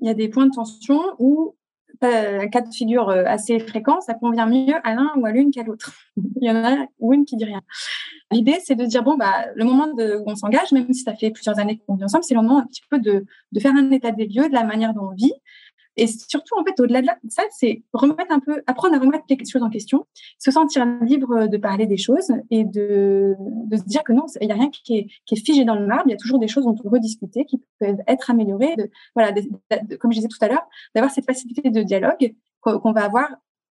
il 0.00 0.06
y 0.06 0.10
a 0.10 0.14
des 0.14 0.28
points 0.28 0.46
de 0.46 0.54
tension 0.54 1.00
où 1.18 1.54
un 2.00 2.48
cas 2.48 2.62
de 2.62 2.72
figure 2.72 3.10
assez 3.10 3.60
fréquent, 3.60 4.00
ça 4.00 4.14
convient 4.14 4.46
mieux 4.46 4.74
à 4.82 4.94
l'un 4.94 5.12
ou 5.16 5.24
à 5.24 5.30
l'une 5.30 5.52
qu'à 5.52 5.62
l'autre. 5.62 5.92
il 6.16 6.48
y 6.48 6.50
en 6.50 6.64
a 6.64 6.86
ou 6.98 7.12
une 7.12 7.24
qui 7.24 7.36
dit 7.36 7.44
rien. 7.44 7.60
L'idée, 8.32 8.58
c'est 8.64 8.74
de 8.74 8.84
dire, 8.86 9.04
bon, 9.04 9.16
bah, 9.16 9.46
le 9.54 9.64
moment 9.64 9.86
où 9.86 10.24
on 10.26 10.34
s'engage, 10.34 10.72
même 10.72 10.92
si 10.92 11.02
ça 11.02 11.14
fait 11.14 11.30
plusieurs 11.30 11.60
années 11.60 11.80
qu'on 11.86 11.94
vit 11.94 12.04
ensemble, 12.04 12.24
c'est 12.24 12.34
le 12.34 12.40
moment 12.40 12.58
un 12.58 12.66
petit 12.66 12.82
peu 12.90 12.98
de, 12.98 13.24
de 13.52 13.60
faire 13.60 13.72
un 13.76 13.88
état 13.92 14.10
des 14.10 14.26
lieux 14.26 14.48
de 14.48 14.54
la 14.54 14.64
manière 14.64 14.94
dont 14.94 15.10
on 15.12 15.14
vit, 15.14 15.34
et 15.96 16.06
surtout, 16.06 16.58
en 16.58 16.64
fait, 16.64 16.78
au-delà 16.80 17.02
de 17.02 17.08
ça, 17.28 17.42
c'est 17.50 17.82
remettre 17.92 18.30
un 18.30 18.40
peu, 18.40 18.62
apprendre 18.66 18.94
à 18.94 18.98
remettre 18.98 19.24
les 19.28 19.44
choses 19.44 19.62
en 19.62 19.68
question, 19.68 20.06
se 20.38 20.50
sentir 20.50 20.86
libre 21.02 21.46
de 21.46 21.56
parler 21.58 21.86
des 21.86 21.96
choses 21.96 22.32
et 22.50 22.64
de, 22.64 23.34
de 23.38 23.76
se 23.76 23.82
dire 23.84 24.02
que 24.02 24.12
non, 24.12 24.26
il 24.40 24.46
n'y 24.46 24.52
a 24.52 24.56
rien 24.56 24.70
qui 24.70 24.96
est, 24.96 25.06
qui 25.26 25.34
est, 25.34 25.44
figé 25.44 25.64
dans 25.64 25.74
le 25.74 25.86
marbre. 25.86 26.04
Il 26.06 26.10
y 26.10 26.14
a 26.14 26.18
toujours 26.18 26.38
des 26.38 26.48
choses 26.48 26.64
dont 26.64 26.70
on 26.70 26.82
peut 26.82 26.88
rediscuter, 26.88 27.44
qui 27.44 27.60
peuvent 27.78 27.98
être 28.06 28.30
améliorées. 28.30 28.74
De, 28.76 28.90
voilà, 29.14 29.32
comme 30.00 30.12
je 30.12 30.18
disais 30.18 30.28
tout 30.28 30.38
à 30.40 30.48
l'heure, 30.48 30.66
d'avoir 30.94 31.12
cette 31.12 31.26
facilité 31.26 31.70
de 31.70 31.82
dialogue 31.82 32.34
qu'on 32.60 32.92
va 32.92 33.04
avoir 33.04 33.28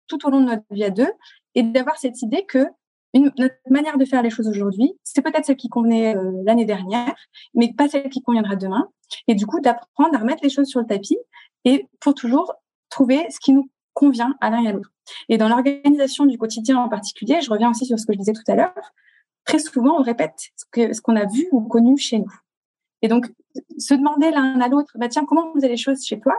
tout 0.07 0.25
au 0.27 0.31
long 0.31 0.41
de 0.41 0.47
notre 0.47 0.63
vie 0.71 0.85
à 0.85 0.91
deux 0.91 1.11
et 1.55 1.63
d'avoir 1.63 1.97
cette 1.99 2.21
idée 2.23 2.45
que 2.47 2.67
notre 3.15 3.55
manière 3.71 3.97
de 3.97 4.05
faire 4.05 4.23
les 4.23 4.31
choses 4.31 4.49
aujourd'hui, 4.49 4.99
c'est 5.05 5.23
peut-être 5.23 5.45
celle 5.45 5.57
qui 5.57 5.69
convenait 5.69 6.17
euh, 6.17 6.33
l'année 6.45 6.65
dernière, 6.65 7.15
mais 7.55 7.73
pas 7.73 7.89
celle 7.89 8.09
qui 8.09 8.23
conviendra 8.23 8.57
demain. 8.57 8.89
Et 9.29 9.35
du 9.35 9.47
coup, 9.47 9.61
d'apprendre 9.61 10.15
à 10.15 10.19
remettre 10.19 10.43
les 10.43 10.51
choses 10.51 10.67
sur 10.67 10.81
le 10.81 10.87
tapis 10.87 11.17
et 11.65 11.89
pour 12.01 12.15
toujours 12.15 12.55
trouver 12.91 13.27
ce 13.31 13.39
qui 13.41 13.53
nous 13.53 13.71
convient 13.93 14.35
à 14.41 14.51
l'un 14.51 14.63
et 14.63 14.69
à 14.69 14.73
l'autre. 14.73 14.93
Et 15.29 15.39
dans 15.39 15.49
l'organisation 15.49 16.27
du 16.27 16.39
quotidien 16.39 16.79
en 16.79 16.89
particulier, 16.89 17.41
je 17.41 17.51
reviens 17.51 17.71
aussi 17.71 17.87
sur 17.87 17.99
ce 17.99 18.07
que 18.07 18.13
je 18.13 18.19
disais 18.19 18.33
tout 18.33 18.43
à 18.49 18.55
l'heure, 18.55 18.93
très 19.45 19.59
souvent 19.59 19.99
on 19.99 20.03
répète 20.03 20.51
ce 20.75 21.01
qu'on 21.01 21.17
a 21.17 21.27
vu 21.27 21.47
ou 21.53 21.63
connu 21.63 21.97
chez 21.97 22.19
nous. 22.19 22.33
Et 23.03 23.09
donc 23.09 23.27
se 23.79 23.95
demander 23.95 24.31
l'un 24.31 24.61
à 24.61 24.69
l'autre, 24.69 24.93
bah 24.97 25.09
tiens, 25.09 25.25
comment 25.27 25.53
vous 25.53 25.65
avez 25.65 25.75
les 25.75 25.77
choses 25.77 26.05
chez 26.05 26.19
toi 26.21 26.35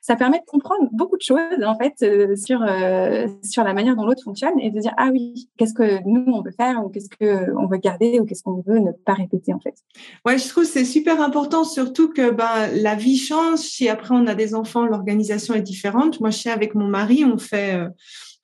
ça 0.00 0.16
permet 0.16 0.38
de 0.38 0.44
comprendre 0.46 0.88
beaucoup 0.92 1.16
de 1.16 1.22
choses 1.22 1.64
en 1.64 1.76
fait 1.76 1.94
euh, 2.02 2.36
sur 2.36 2.62
euh, 2.62 3.26
sur 3.42 3.64
la 3.64 3.74
manière 3.74 3.96
dont 3.96 4.04
l'autre 4.04 4.22
fonctionne 4.22 4.58
et 4.60 4.70
de 4.70 4.80
dire 4.80 4.92
ah 4.96 5.08
oui 5.12 5.48
qu'est-ce 5.56 5.74
que 5.74 6.02
nous 6.06 6.32
on 6.32 6.42
veut 6.42 6.52
faire 6.52 6.84
ou 6.84 6.88
qu'est-ce 6.88 7.08
que 7.08 7.52
on 7.56 7.66
veut 7.66 7.78
garder 7.78 8.20
ou 8.20 8.24
qu'est-ce 8.24 8.42
qu'on 8.42 8.62
veut 8.66 8.78
ne 8.78 8.92
pas 8.92 9.14
répéter 9.14 9.52
en 9.52 9.60
fait. 9.60 9.74
Ouais, 10.24 10.38
je 10.38 10.48
trouve 10.48 10.64
c'est 10.64 10.84
super 10.84 11.20
important 11.20 11.64
surtout 11.64 12.08
que 12.08 12.30
ben 12.30 12.68
la 12.74 12.94
vie 12.94 13.16
change 13.16 13.58
si 13.58 13.88
après 13.88 14.14
on 14.14 14.26
a 14.26 14.34
des 14.34 14.54
enfants 14.54 14.84
l'organisation 14.84 15.54
est 15.54 15.62
différente. 15.62 16.20
Moi 16.20 16.30
je 16.30 16.38
sais 16.38 16.50
avec 16.50 16.74
mon 16.74 16.88
mari 16.88 17.24
on 17.24 17.38
fait 17.38 17.74
euh, 17.74 17.88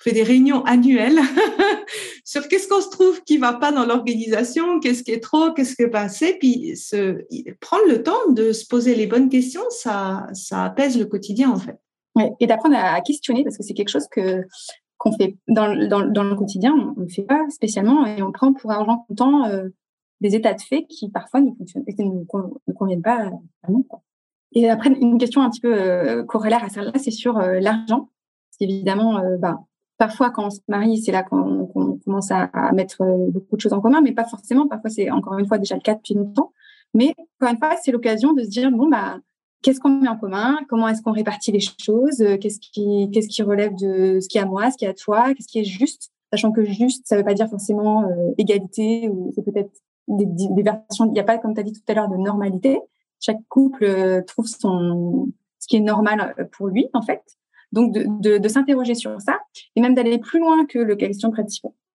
fait 0.05 0.13
des 0.13 0.23
réunions 0.23 0.63
annuelles 0.65 1.19
sur 2.25 2.47
qu'est-ce 2.47 2.69
qu'on 2.69 2.83
se 2.83 2.91
trouve 2.91 3.23
qui 3.25 3.39
va 3.39 3.55
pas 3.55 3.73
dans 3.73 3.87
l'organisation, 3.87 4.79
qu'est-ce 4.79 5.03
qui 5.03 5.13
est 5.13 5.23
trop, 5.23 5.53
qu'est-ce 5.53 5.75
qui 5.75 5.83
est 5.83 5.89
pas 5.89 6.09
puis 6.39 6.77
se, 6.77 7.25
prendre 7.61 7.89
le 7.89 8.03
temps 8.03 8.31
de 8.31 8.53
se 8.53 8.67
poser 8.67 8.95
les 8.95 9.07
bonnes 9.07 9.31
questions, 9.31 9.63
ça, 9.71 10.27
ça 10.35 10.65
apaise 10.65 10.99
le 10.99 11.07
quotidien 11.07 11.51
en 11.51 11.57
fait. 11.57 11.79
Et 12.39 12.47
d'apprendre 12.47 12.77
à 12.77 13.01
questionner 13.01 13.43
parce 13.43 13.57
que 13.57 13.65
c'est 13.65 13.75
quelque 13.75 13.89
chose 13.89 14.07
que 14.11 14.43
qu'on 14.99 15.13
fait 15.13 15.37
dans, 15.49 15.75
dans, 15.89 16.23
le 16.23 16.35
quotidien, 16.37 16.73
on 16.97 17.01
ne 17.01 17.09
fait 17.09 17.25
pas 17.25 17.43
spécialement 17.51 18.07
et 18.07 18.23
on 18.23 18.31
prend 18.31 18.53
pour 18.53 18.71
argent 18.71 19.05
comptant 19.09 19.45
euh, 19.47 19.69
des 20.21 20.37
états 20.37 20.55
de 20.55 20.61
fait 20.61 20.85
qui 20.85 21.11
parfois 21.11 21.41
ne, 21.41 21.51
fonctionnent, 21.53 21.85
ne, 21.99 22.05
ne 22.69 22.73
conviennent 22.73 23.03
pas 23.03 23.31
nous. 23.69 23.87
Et 24.53 24.71
après, 24.71 24.91
une 24.91 25.19
question 25.19 25.43
un 25.43 25.51
petit 25.51 25.61
peu 25.61 25.75
euh, 25.75 26.23
corrélaire 26.23 26.63
à 26.63 26.69
celle-là, 26.69 26.93
c'est 26.97 27.11
sur 27.11 27.39
euh, 27.39 27.59
l'argent. 27.59 28.09
Parce 28.49 28.59
qu'évidemment, 28.61 29.21
bah, 29.41 29.59
Parfois, 29.99 30.31
quand 30.31 30.47
on 30.47 30.51
se 30.51 30.61
marie, 30.69 30.99
c'est 30.99 31.13
là 31.13 31.23
qu'on 31.23 31.67
commence 32.05 32.31
à, 32.31 32.51
mettre 32.73 33.03
euh, 33.03 33.31
beaucoup 33.31 33.57
de 33.57 33.61
choses 33.61 33.73
en 33.73 33.81
commun, 33.81 34.01
mais 34.01 34.13
pas 34.13 34.25
forcément. 34.25 34.67
Parfois, 34.67 34.91
c'est 34.91 35.11
encore 35.11 35.39
une 35.39 35.47
fois 35.47 35.59
déjà 35.59 35.77
le 35.77 35.81
cas 35.81 35.95
depuis 35.95 36.15
longtemps. 36.15 36.53
Mais 36.95 37.15
encore 37.41 37.53
une 37.53 37.59
fois, 37.59 37.77
c'est 37.83 37.93
l'occasion 37.93 38.33
de 38.33 38.43
se 38.43 38.49
dire 38.49 38.71
bon 38.71 38.89
bah 38.89 39.19
qu'est-ce 39.63 39.81
qu'on 39.81 39.91
met 39.91 40.09
en 40.09 40.17
commun? 40.17 40.59
Comment 40.69 40.89
est-ce 40.89 41.03
qu'on 41.03 41.13
répartit 41.13 41.53
les 41.53 41.61
choses? 41.61 42.19
Qu'est-ce 42.41 42.61
qui 42.61 43.11
qui 43.11 43.43
relève 43.43 43.75
de 43.77 44.19
ce 44.21 44.29
qui 44.29 44.39
est 44.39 44.43
à 44.43 44.47
moi, 44.47 44.71
ce 44.71 44.77
qui 44.77 44.85
est 44.85 44.89
à 44.89 44.95
toi? 44.95 45.33
Qu'est-ce 45.35 45.49
qui 45.49 45.61
est 45.61 45.65
juste? 45.65 46.11
Sachant 46.33 46.51
que 46.51 46.65
juste, 46.65 47.07
ça 47.07 47.15
ne 47.15 47.21
veut 47.21 47.25
pas 47.25 47.35
dire 47.35 47.49
forcément 47.49 48.03
euh, 48.05 48.33
égalité 48.39 49.09
ou 49.09 49.33
c'est 49.35 49.43
peut-être 49.43 49.71
des, 50.09 50.27
des, 50.27 50.63
versions. 50.63 51.07
Il 51.07 51.13
n'y 51.13 51.21
a 51.21 51.25
pas, 51.25 51.39
comme 51.39 51.55
tu 51.55 51.61
as 51.61 51.63
dit 51.63 51.73
tout 51.73 51.81
à 51.87 51.95
l'heure, 51.95 52.09
de 52.09 52.17
normalité. 52.17 52.81
Chaque 53.21 53.39
couple 53.49 53.85
euh, 53.85 54.21
trouve 54.23 54.47
son 54.47 55.29
ce 55.61 55.69
qui 55.69 55.77
est 55.77 55.81
normal 55.81 56.35
pour 56.53 56.67
lui 56.67 56.89
en 56.93 57.03
fait. 57.03 57.23
Donc, 57.75 57.93
de, 57.93 58.49
s'interroger 58.49 58.95
sur 58.95 59.21
ça 59.21 59.41
et 59.75 59.81
même 59.81 59.95
d'aller 59.95 60.19
plus 60.19 60.39
loin 60.39 60.65
que 60.65 60.79
le 60.79 60.95
question 60.95 61.33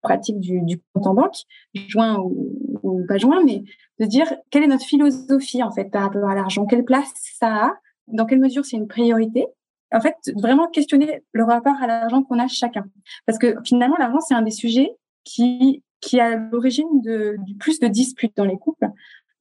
pratique, 0.02 0.40
du, 0.42 0.82
compte 0.94 1.08
en 1.08 1.14
banque, 1.14 1.38
joint 1.74 2.20
ou, 2.20 3.06
pas 3.08 3.18
joint, 3.18 3.42
mais 3.46 3.64
de 3.98 4.06
dire 4.06 4.28
quelle 4.50 4.64
est 4.64 4.68
notre 4.68 4.84
philosophie 4.84 5.64
en 5.64 5.72
fait 5.72 5.86
par 5.86 6.04
rapport 6.04 6.30
à 6.30 6.36
l'argent, 6.36 6.66
quelle 6.66 6.84
place 6.84 7.14
ça 7.16 7.68
a, 7.68 7.74
dans 8.08 8.26
quelle 8.26 8.40
mesure 8.42 8.66
c'est 8.66 8.76
une 8.76 8.90
priorité? 8.90 9.48
En 9.94 10.02
fait, 10.02 10.16
vraiment 10.36 10.68
questionner 10.68 11.24
le 11.32 11.44
rapport 11.46 11.76
à 11.82 11.88
l'argent 11.88 12.24
qu'on 12.24 12.40
a 12.40 12.48
chacun. 12.48 12.86
Parce 13.26 13.40
que 13.40 13.56
finalement, 13.64 13.96
l'argent, 13.98 14.20
c'est 14.20 14.36
un 14.36 14.42
des 14.42 14.52
sujets 14.52 14.92
qui, 15.24 15.82
qui 16.02 16.20
a 16.20 16.36
l'origine 16.36 17.02
de, 17.02 17.38
du 17.46 17.56
plus 17.56 17.80
de 17.80 17.88
disputes 17.88 18.36
dans 18.36 18.46
les 18.46 18.58
couples. 18.58 18.90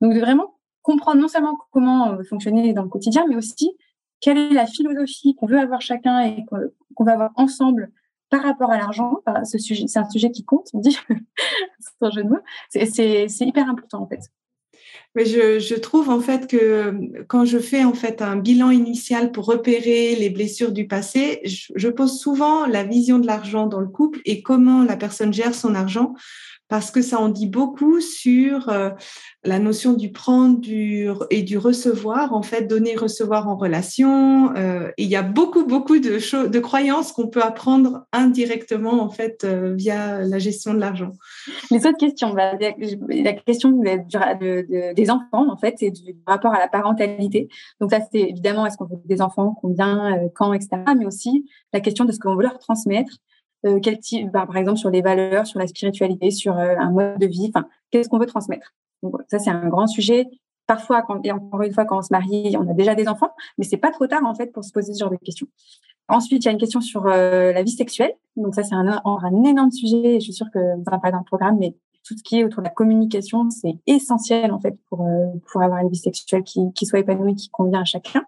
Donc, 0.01 0.15
de 0.15 0.21
vraiment 0.21 0.55
comprendre 0.83 1.21
non 1.21 1.29
seulement 1.29 1.59
comment 1.73 2.13
euh, 2.13 2.23
fonctionner 2.23 2.73
dans 2.73 2.85
le 2.85 2.89
quotidien, 2.89 3.27
mais 3.29 3.37
aussi 3.37 3.73
quelle 4.21 4.39
est 4.39 4.55
la 4.55 4.67
philosophie 4.67 5.35
qu'on 5.35 5.47
veut 5.47 5.59
avoir 5.59 5.81
chacun 5.81 6.21
et 6.21 6.45
qu'on 6.95 7.05
va 7.05 7.13
avoir 7.13 7.31
ensemble 7.37 7.91
par 8.31 8.43
rapport 8.43 8.71
à 8.71 8.79
l'argent? 8.79 9.23
c'est 9.45 9.97
un 9.97 10.11
sujet 10.11 10.31
qui 10.31 10.45
compte, 10.45 10.69
on 10.75 10.81
dit, 10.81 10.97
c'est 12.01 12.13
jeu 12.13 12.25
de 12.25 12.29
mots. 12.29 12.41
C'est 12.71 13.47
hyper 13.47 13.69
important 13.69 14.03
en 14.03 14.07
fait. 14.09 14.21
Mais 15.15 15.25
je, 15.25 15.59
je, 15.59 15.75
trouve 15.75 16.11
en 16.11 16.21
fait 16.21 16.49
que 16.49 17.25
quand 17.29 17.45
je 17.45 17.59
fais 17.59 17.83
en 17.83 17.95
fait 17.95 18.21
un 18.21 18.37
bilan 18.37 18.71
initial 18.71 19.33
pour 19.33 19.47
repérer 19.47 20.15
les 20.15 20.31
blessures 20.31 20.71
du 20.71 20.87
passé, 20.87 21.41
je, 21.45 21.73
je 21.75 21.89
pose 21.89 22.19
souvent 22.21 22.67
la 22.67 22.85
vision 22.85 23.19
de 23.19 23.27
l'argent 23.27 23.67
dans 23.67 23.81
le 23.81 23.89
couple 23.89 24.21
et 24.27 24.43
comment 24.43 24.85
la 24.85 24.97
personne 24.97 25.33
gère 25.33 25.55
son 25.55 25.75
argent 25.75 26.15
parce 26.69 26.91
que 26.91 27.01
ça 27.01 27.19
en 27.19 27.29
dit 27.29 27.47
beaucoup 27.47 28.01
sur 28.01 28.69
euh, 28.69 28.91
la 29.45 29.59
notion 29.59 29.95
du 29.95 30.13
prendre 30.13 30.59
et 31.31 31.43
du 31.43 31.57
recevoir, 31.57 32.35
en 32.35 32.43
fait, 32.43 32.67
donner, 32.67 32.95
recevoir 32.95 33.49
en 33.49 33.57
relation. 33.57 34.55
Euh, 34.55 34.91
il 34.99 35.09
y 35.09 35.17
a 35.17 35.23
beaucoup, 35.23 35.65
beaucoup 35.65 35.99
de, 35.99 36.47
de 36.47 36.59
croyances 36.59 37.13
qu'on 37.13 37.29
peut 37.29 37.43
apprendre 37.43 38.07
indirectement, 38.13 39.03
en 39.03 39.09
fait, 39.09 39.45
euh, 39.45 39.75
via 39.75 40.21
la 40.21 40.39
gestion 40.39 40.75
de 40.75 40.79
l'argent. 40.79 41.13
Les 41.71 41.87
autres 41.87 41.99
questions, 41.99 42.35
bah, 42.35 42.53
la 43.09 43.33
question 43.33 43.71
des 43.71 45.11
enfants, 45.11 45.51
en 45.51 45.57
fait, 45.57 45.77
et 45.83 45.91
du 45.91 46.17
rapport 46.27 46.55
à 46.55 46.59
la 46.59 46.69
parentalité. 46.69 47.49
Donc 47.81 47.91
ça, 47.91 48.01
c'est 48.13 48.21
évidemment, 48.21 48.67
est-ce 48.67 48.77
qu'on 48.77 48.87
veut 48.87 49.01
des 49.07 49.23
enfants, 49.23 49.57
combien, 49.63 50.19
quand, 50.35 50.53
etc. 50.53 50.83
Mais 50.99 51.07
aussi 51.07 51.47
la 51.73 51.81
question 51.81 52.05
de 52.05 52.13
ce 52.13 52.19
qu'on 52.19 52.37
veut 52.37 52.43
leur 52.43 52.59
transmettre 52.59 53.19
euh, 53.67 53.81
quel 53.83 53.99
type, 53.99 54.31
bah, 54.31 54.47
par 54.47 54.57
exemple 54.57 54.79
sur 54.79 54.91
les 54.91 55.03
valeurs, 55.03 55.47
sur 55.47 55.59
la 55.59 55.67
spiritualité, 55.67 56.31
sur 56.31 56.57
euh, 56.59 56.75
un 56.79 56.91
mode 56.91 57.19
de 57.19 57.27
vie. 57.27 57.51
Enfin, 57.55 57.69
qu'est-ce 57.91 58.09
qu'on 58.09 58.19
veut 58.19 58.27
transmettre? 58.27 58.75
Ça, 59.29 59.39
c'est 59.39 59.51
un 59.51 59.69
grand 59.69 59.87
sujet. 59.87 60.27
Parfois, 60.67 61.03
quand, 61.03 61.25
et 61.25 61.33
encore 61.33 61.63
une 61.63 61.73
fois, 61.73 61.85
quand 61.85 61.99
on 61.99 62.03
se 62.03 62.13
marie, 62.13 62.57
on 62.57 62.69
a 62.69 62.75
déjà 62.75 62.95
des 62.95 63.09
enfants, 63.09 63.31
mais 63.57 63.65
c'est 63.65 63.79
pas 63.79 63.91
trop 63.91 64.07
tard 64.07 64.25
en 64.25 64.35
fait 64.35 64.53
pour 64.53 64.65
se 64.65 64.73
poser 64.73 64.93
ce 64.93 65.01
genre 65.01 65.11
de 65.11 65.17
questions. 65.17 65.47
Ensuite, 66.09 66.45
il 66.45 66.47
y 66.47 66.49
a 66.49 66.53
une 66.53 66.59
question 66.59 66.81
sur 66.81 67.07
euh, 67.07 67.53
la 67.53 67.63
vie 67.63 67.71
sexuelle. 67.71 68.13
Donc 68.37 68.55
ça, 68.55 68.63
c'est 68.63 68.75
un, 68.75 69.01
un, 69.05 69.45
énorme 69.45 69.71
sujet. 69.71 70.15
Je 70.15 70.25
suis 70.25 70.33
sûre 70.33 70.49
que 70.53 70.77
vous 70.77 70.85
en 70.87 70.99
parlez 70.99 71.13
dans 71.13 71.19
le 71.19 71.25
programme, 71.25 71.59
mais 71.59 71.75
tout 72.05 72.17
ce 72.17 72.23
qui 72.23 72.39
est 72.41 72.45
autour 72.45 72.63
de 72.63 72.69
la 72.69 72.75
communication, 72.75 73.51
c'est 73.51 73.75
essentiel 73.87 74.53
en 74.53 74.61
fait 74.61 74.79
pour, 74.89 75.07
pour 75.51 75.63
avoir 75.63 75.81
une 75.81 75.91
vie 75.91 75.99
sexuelle 75.99 76.43
qui, 76.43 76.61
qui 76.75 76.87
soit 76.87 77.01
épanouie, 77.01 77.35
qui 77.35 77.51
convient 77.51 77.83
à 77.83 77.85
chacun. 77.85 78.25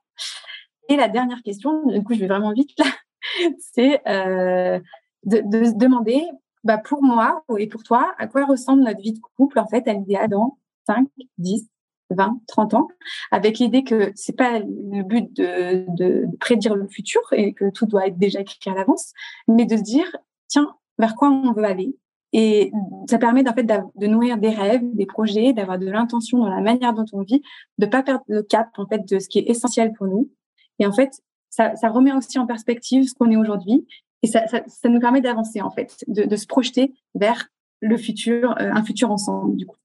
Et 0.90 0.96
la 0.96 1.08
dernière 1.08 1.42
question, 1.42 1.86
du 1.86 2.02
coup, 2.02 2.14
je 2.14 2.20
vais 2.20 2.26
vraiment 2.26 2.52
vite 2.52 2.70
là, 2.78 2.86
c'est 3.60 4.00
euh, 4.08 4.80
de, 5.24 5.38
de 5.38 5.76
demander, 5.76 6.22
bah, 6.64 6.78
pour 6.78 7.02
moi 7.02 7.44
et 7.58 7.66
pour 7.66 7.82
toi, 7.82 8.14
à 8.18 8.26
quoi 8.26 8.44
ressemble 8.44 8.82
notre 8.82 9.00
vie 9.00 9.12
de 9.12 9.20
couple, 9.36 9.58
en 9.58 9.66
fait, 9.66 9.86
à 9.88 9.92
l'idéal 9.92 10.28
dans 10.28 10.58
5, 10.86 11.06
10, 11.38 11.68
20, 12.10 12.40
30 12.46 12.74
ans, 12.74 12.88
avec 13.30 13.58
l'idée 13.58 13.84
que 13.84 14.12
c'est 14.14 14.36
pas 14.36 14.58
le 14.58 15.02
but 15.02 15.32
de, 15.36 15.86
de, 15.96 16.26
prédire 16.38 16.74
le 16.74 16.88
futur 16.88 17.22
et 17.32 17.52
que 17.52 17.70
tout 17.70 17.86
doit 17.86 18.06
être 18.06 18.18
déjà 18.18 18.40
écrit 18.40 18.70
à 18.70 18.74
l'avance, 18.74 19.12
mais 19.48 19.64
de 19.64 19.76
se 19.76 19.82
dire, 19.82 20.16
tiens, 20.48 20.74
vers 20.98 21.14
quoi 21.14 21.30
on 21.30 21.52
veut 21.52 21.64
aller. 21.64 21.96
Et 22.32 22.70
ça 23.08 23.18
permet 23.18 23.48
en 23.48 23.54
fait 23.54 23.64
de 23.64 24.06
nourrir 24.06 24.38
des 24.38 24.50
rêves, 24.50 24.82
des 24.94 25.06
projets, 25.06 25.52
d'avoir 25.52 25.78
de 25.78 25.90
l'intention 25.90 26.38
dans 26.38 26.48
la 26.48 26.60
manière 26.60 26.92
dont 26.92 27.06
on 27.12 27.22
vit, 27.22 27.42
de 27.78 27.86
pas 27.86 28.02
perdre 28.04 28.24
le 28.28 28.42
cap 28.42 28.68
en 28.76 28.86
fait 28.86 29.08
de 29.08 29.18
ce 29.18 29.28
qui 29.28 29.40
est 29.40 29.50
essentiel 29.50 29.92
pour 29.92 30.06
nous. 30.06 30.30
Et 30.78 30.86
en 30.86 30.92
fait, 30.92 31.10
ça, 31.48 31.74
ça 31.74 31.88
remet 31.88 32.12
aussi 32.12 32.38
en 32.38 32.46
perspective 32.46 33.08
ce 33.08 33.14
qu'on 33.14 33.30
est 33.30 33.36
aujourd'hui 33.36 33.84
et 34.22 34.26
ça, 34.26 34.46
ça, 34.48 34.62
ça 34.66 34.88
nous 34.88 35.00
permet 35.00 35.20
d'avancer, 35.20 35.60
en 35.60 35.70
fait, 35.70 36.04
de, 36.06 36.24
de, 36.24 36.36
se 36.36 36.46
projeter 36.46 36.92
vers 37.14 37.48
le 37.80 37.96
futur, 37.96 38.50
euh, 38.60 38.70
un 38.72 38.84
futur 38.84 39.10
ensemble, 39.10 39.56
du 39.56 39.66
coup. 39.66 39.76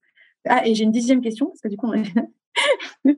Ah, 0.46 0.66
et 0.66 0.74
j'ai 0.74 0.84
une 0.84 0.92
dixième 0.92 1.20
question, 1.20 1.46
parce 1.46 1.60
que 1.60 1.68
du 1.68 1.76
coup, 1.76 1.90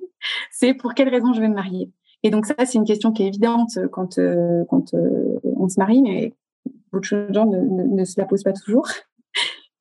c'est 0.50 0.74
pour 0.74 0.94
quelle 0.94 1.08
raison 1.08 1.32
je 1.32 1.40
vais 1.40 1.48
me 1.48 1.54
marier? 1.54 1.90
Et 2.22 2.30
donc, 2.30 2.46
ça, 2.46 2.54
c'est 2.64 2.78
une 2.78 2.84
question 2.84 3.12
qui 3.12 3.24
est 3.24 3.26
évidente 3.26 3.78
quand, 3.92 4.18
euh, 4.18 4.64
quand 4.68 4.94
euh, 4.94 5.38
on 5.44 5.68
se 5.68 5.78
marie, 5.78 6.02
mais 6.02 6.34
beaucoup 6.92 7.14
de 7.14 7.32
gens 7.32 7.46
ne, 7.46 7.58
ne, 7.60 8.04
se 8.04 8.18
la 8.20 8.26
posent 8.26 8.42
pas 8.44 8.52
toujours. 8.52 8.88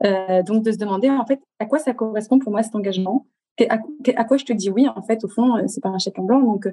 donc, 0.45 0.63
de 0.63 0.71
se 0.71 0.77
demander, 0.77 1.09
en 1.09 1.25
fait, 1.25 1.39
à 1.59 1.65
quoi 1.65 1.79
ça 1.79 1.93
correspond 1.93 2.39
pour 2.39 2.51
moi 2.51 2.63
cet 2.63 2.75
engagement? 2.75 3.27
À, 3.69 3.79
à, 4.15 4.23
quoi 4.23 4.37
je 4.37 4.45
te 4.45 4.53
dis 4.53 4.69
oui, 4.69 4.87
en 4.87 5.01
fait, 5.01 5.23
au 5.23 5.27
fond, 5.27 5.67
c'est 5.67 5.81
pas 5.81 5.89
un 5.89 5.97
chèque 5.97 6.19
en 6.19 6.23
blanc. 6.23 6.41
Donc, 6.41 6.67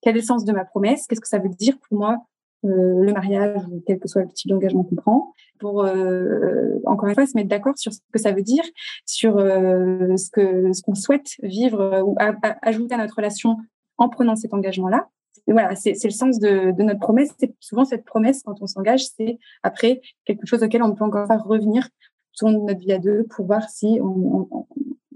quel 0.00 0.16
est 0.16 0.20
le 0.20 0.24
sens 0.24 0.44
de 0.44 0.52
ma 0.52 0.64
promesse? 0.64 1.06
Qu'est-ce 1.06 1.20
que 1.20 1.28
ça 1.28 1.38
veut 1.38 1.50
dire 1.50 1.78
pour 1.78 1.98
moi? 1.98 2.24
Euh, 2.64 3.04
le 3.04 3.12
mariage, 3.12 3.60
quel 3.86 3.98
que 3.98 4.08
soit 4.08 4.22
le 4.22 4.28
type 4.28 4.50
d'engagement 4.50 4.84
qu'on 4.84 4.94
prend, 4.94 5.32
pour 5.58 5.84
euh, 5.84 6.78
encore 6.86 7.08
une 7.08 7.14
fois 7.14 7.26
se 7.26 7.36
mettre 7.36 7.48
d'accord 7.48 7.76
sur 7.76 7.92
ce 7.92 7.98
que 8.12 8.18
ça 8.18 8.32
veut 8.32 8.42
dire, 8.42 8.64
sur 9.04 9.38
euh, 9.38 10.16
ce 10.16 10.30
que 10.30 10.72
ce 10.72 10.82
qu'on 10.82 10.94
souhaite 10.94 11.32
vivre 11.42 12.02
ou 12.04 12.16
ajouter 12.62 12.94
à 12.94 12.98
notre 12.98 13.16
relation 13.16 13.56
en 13.98 14.08
prenant 14.08 14.36
cet 14.36 14.54
engagement-là. 14.54 15.08
Voilà, 15.48 15.74
c'est 15.74 16.04
le 16.04 16.10
sens 16.10 16.38
de, 16.38 16.70
de 16.70 16.82
notre 16.84 17.00
promesse. 17.00 17.30
C'est 17.38 17.54
souvent 17.58 17.84
cette 17.84 18.04
promesse 18.04 18.42
quand 18.44 18.62
on 18.62 18.66
s'engage, 18.66 19.06
c'est 19.06 19.38
après 19.64 20.00
quelque 20.24 20.46
chose 20.46 20.62
auquel 20.62 20.82
on 20.84 20.94
peut 20.94 21.04
encore 21.04 21.28
revenir 21.44 21.88
sur 22.30 22.48
notre 22.48 22.78
vie 22.78 22.92
à 22.92 22.98
deux 22.98 23.24
pour 23.24 23.46
voir 23.46 23.68
si 23.68 23.98
on, 24.00 24.48
on, 24.50 24.66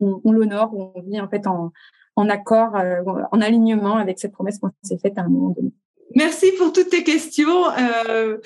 on, 0.00 0.20
on 0.24 0.32
l'honore 0.32 0.74
ou 0.74 0.90
on 0.94 1.00
vit 1.02 1.20
en 1.20 1.28
fait 1.28 1.46
en, 1.46 1.70
en 2.16 2.28
accord, 2.28 2.74
en 2.74 3.40
alignement 3.40 3.96
avec 3.96 4.18
cette 4.18 4.32
promesse 4.32 4.58
qu'on 4.58 4.70
s'est 4.82 4.98
faite 4.98 5.16
à 5.16 5.22
un 5.22 5.28
moment 5.28 5.50
donné. 5.50 5.72
Merci 6.14 6.52
pour 6.58 6.72
toutes 6.72 6.90
tes 6.90 7.02
questions. 7.02 7.66
Euh, 8.08 8.38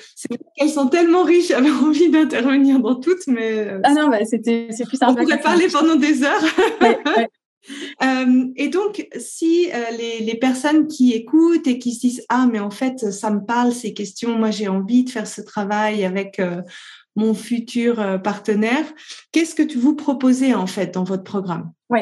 elles 0.57 0.69
sont 0.69 0.87
tellement 0.87 1.23
riches, 1.23 1.49
j'avais 1.49 1.69
envie 1.83 2.09
d'intervenir 2.09 2.79
dans 2.79 2.95
toutes, 2.95 3.27
mais. 3.27 3.59
Euh, 3.59 3.79
ah 3.83 3.93
non, 3.93 4.09
bah, 4.09 4.25
c'était, 4.25 4.67
c'est 4.71 4.85
plus 4.85 4.97
simple. 4.97 5.19
On 5.19 5.23
pourrait 5.23 5.41
parler 5.41 5.67
pendant 5.71 5.95
des 5.95 6.23
heures. 6.23 6.43
Ouais, 6.81 6.99
ouais. 7.17 7.29
Euh, 8.01 8.45
et 8.55 8.69
donc, 8.69 9.07
si 9.19 9.69
euh, 9.71 9.91
les, 9.95 10.21
les, 10.21 10.35
personnes 10.35 10.87
qui 10.87 11.13
écoutent 11.13 11.67
et 11.67 11.77
qui 11.77 11.93
se 11.93 11.99
disent 11.99 12.25
ah 12.27 12.47
mais 12.51 12.59
en 12.59 12.71
fait 12.71 13.11
ça 13.11 13.29
me 13.29 13.45
parle 13.45 13.71
ces 13.71 13.93
questions, 13.93 14.35
moi 14.35 14.49
j'ai 14.49 14.67
envie 14.67 15.03
de 15.03 15.11
faire 15.11 15.27
ce 15.27 15.41
travail 15.41 16.03
avec 16.03 16.41
mon 17.15 17.33
futur 17.33 17.99
euh, 17.99 18.17
partenaire. 18.17 18.85
Qu'est-ce 19.31 19.55
que 19.55 19.63
tu 19.63 19.77
vous 19.77 19.95
proposez 19.95 20.53
en 20.53 20.67
fait 20.67 20.93
dans 20.93 21.03
votre 21.03 21.23
programme? 21.23 21.71
Oui. 21.89 21.99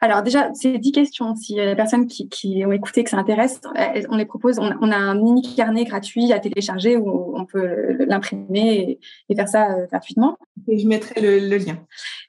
Alors 0.00 0.22
déjà, 0.22 0.50
c'est 0.54 0.78
dix 0.78 0.92
questions. 0.92 1.34
Si 1.34 1.56
les 1.56 1.74
personnes 1.74 2.06
qui, 2.06 2.28
qui, 2.28 2.64
ont 2.64 2.70
écouté 2.70 3.02
que 3.02 3.10
ça 3.10 3.16
intéresse, 3.16 3.60
euh, 3.76 4.02
on 4.08 4.16
les 4.16 4.24
propose. 4.24 4.60
On, 4.60 4.70
on, 4.80 4.92
a 4.92 4.96
un 4.96 5.16
mini 5.16 5.42
carnet 5.56 5.84
gratuit 5.84 6.32
à 6.32 6.38
télécharger 6.38 6.96
où 6.96 7.36
on 7.36 7.44
peut 7.44 8.04
l'imprimer 8.06 8.78
et, 8.78 9.00
et, 9.28 9.34
faire 9.34 9.48
ça 9.48 9.72
euh, 9.72 9.86
gratuitement. 9.86 10.38
Et 10.68 10.78
je 10.78 10.86
mettrai 10.86 11.20
le, 11.20 11.48
le, 11.48 11.56
lien. 11.56 11.78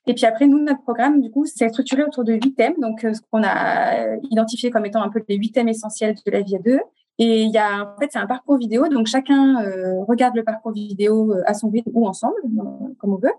Et 0.08 0.16
puis 0.16 0.26
après, 0.26 0.48
nous, 0.48 0.60
notre 0.60 0.82
programme, 0.82 1.22
du 1.22 1.30
coup, 1.30 1.46
c'est 1.46 1.70
structuré 1.70 2.04
autour 2.04 2.24
de 2.24 2.34
huit 2.34 2.56
thèmes. 2.56 2.76
Donc, 2.80 3.02
ce 3.02 3.22
qu'on 3.30 3.44
a 3.44 4.16
identifié 4.32 4.72
comme 4.72 4.88
étant 4.88 5.04
un 5.04 5.10
peu 5.10 5.22
les 5.30 5.36
huit 5.36 5.52
thèmes 5.52 5.70
essentiels 5.70 6.16
de 6.26 6.32
la 6.32 6.42
vie 6.42 6.56
à 6.56 6.60
deux. 6.60 6.80
Et 7.20 7.44
il 7.44 7.52
y 7.52 7.58
a, 7.58 7.94
en 7.96 8.00
fait, 8.00 8.10
c'est 8.12 8.20
un 8.20 8.26
parcours 8.26 8.58
vidéo, 8.58 8.88
donc 8.88 9.08
chacun 9.08 9.62
euh, 9.64 10.04
regarde 10.04 10.36
le 10.36 10.44
parcours 10.44 10.72
vidéo 10.72 11.32
euh, 11.32 11.44
à 11.46 11.54
son 11.54 11.70
rythme 11.70 11.92
ou 11.94 12.08
ensemble, 12.08 12.36
euh, 12.44 12.94
comme 12.98 13.14
on 13.14 13.18
veut. 13.18 13.34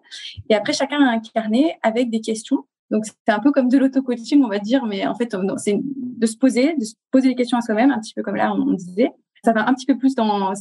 Et 0.49 0.55
après, 0.55 0.73
chacun 0.73 1.05
a 1.05 1.11
un 1.11 1.19
carnet 1.19 1.77
avec 1.83 2.09
des 2.11 2.21
questions. 2.21 2.65
Donc, 2.91 3.05
c'est 3.07 3.33
un 3.33 3.41
peu 3.41 3.51
comme 3.51 3.69
de 3.69 3.79
l'auto-coaching, 3.79 4.43
on 4.45 4.49
va 4.49 4.61
dire, 4.61 4.87
mais 4.87 5.07
en 5.07 5.15
fait, 5.15 5.35
c'est 5.57 5.81
de 5.83 6.27
se 6.27 6.37
poser, 6.37 6.77
de 6.77 6.85
se 6.85 6.95
poser 7.11 7.29
des 7.29 7.35
questions 7.35 7.59
à 7.59 7.63
soi-même, 7.63 7.91
un 7.91 7.99
petit 7.99 8.15
peu 8.15 8.23
comme 8.23 8.37
là, 8.37 8.55
on, 8.55 8.73
disait. 8.75 9.11
Ça 9.43 9.53
va 9.53 9.69
un 9.69 9.75
petit 9.75 9.87
peu 9.87 9.99
plus 9.99 10.15
dans, 10.15 10.53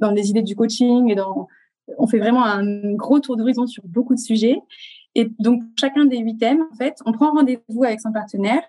dans 0.00 0.10
les 0.10 0.30
idées 0.30 0.42
du 0.42 0.54
coaching 0.54 1.10
et 1.10 1.14
dans, 1.14 1.48
on 1.98 2.06
fait 2.06 2.18
vraiment 2.18 2.44
un 2.44 2.94
gros 2.94 3.20
tour 3.20 3.36
d'horizon 3.36 3.66
sur 3.66 3.84
beaucoup 3.86 4.14
de 4.14 4.20
sujets. 4.20 4.60
Et 5.14 5.30
donc, 5.38 5.62
chacun 5.78 6.04
des 6.06 6.18
huit 6.18 6.38
thèmes, 6.38 6.64
en 6.72 6.76
fait, 6.76 6.96
on 7.06 7.12
prend 7.12 7.32
rendez-vous 7.32 7.84
avec 7.84 8.00
son 8.00 8.12
partenaire 8.12 8.62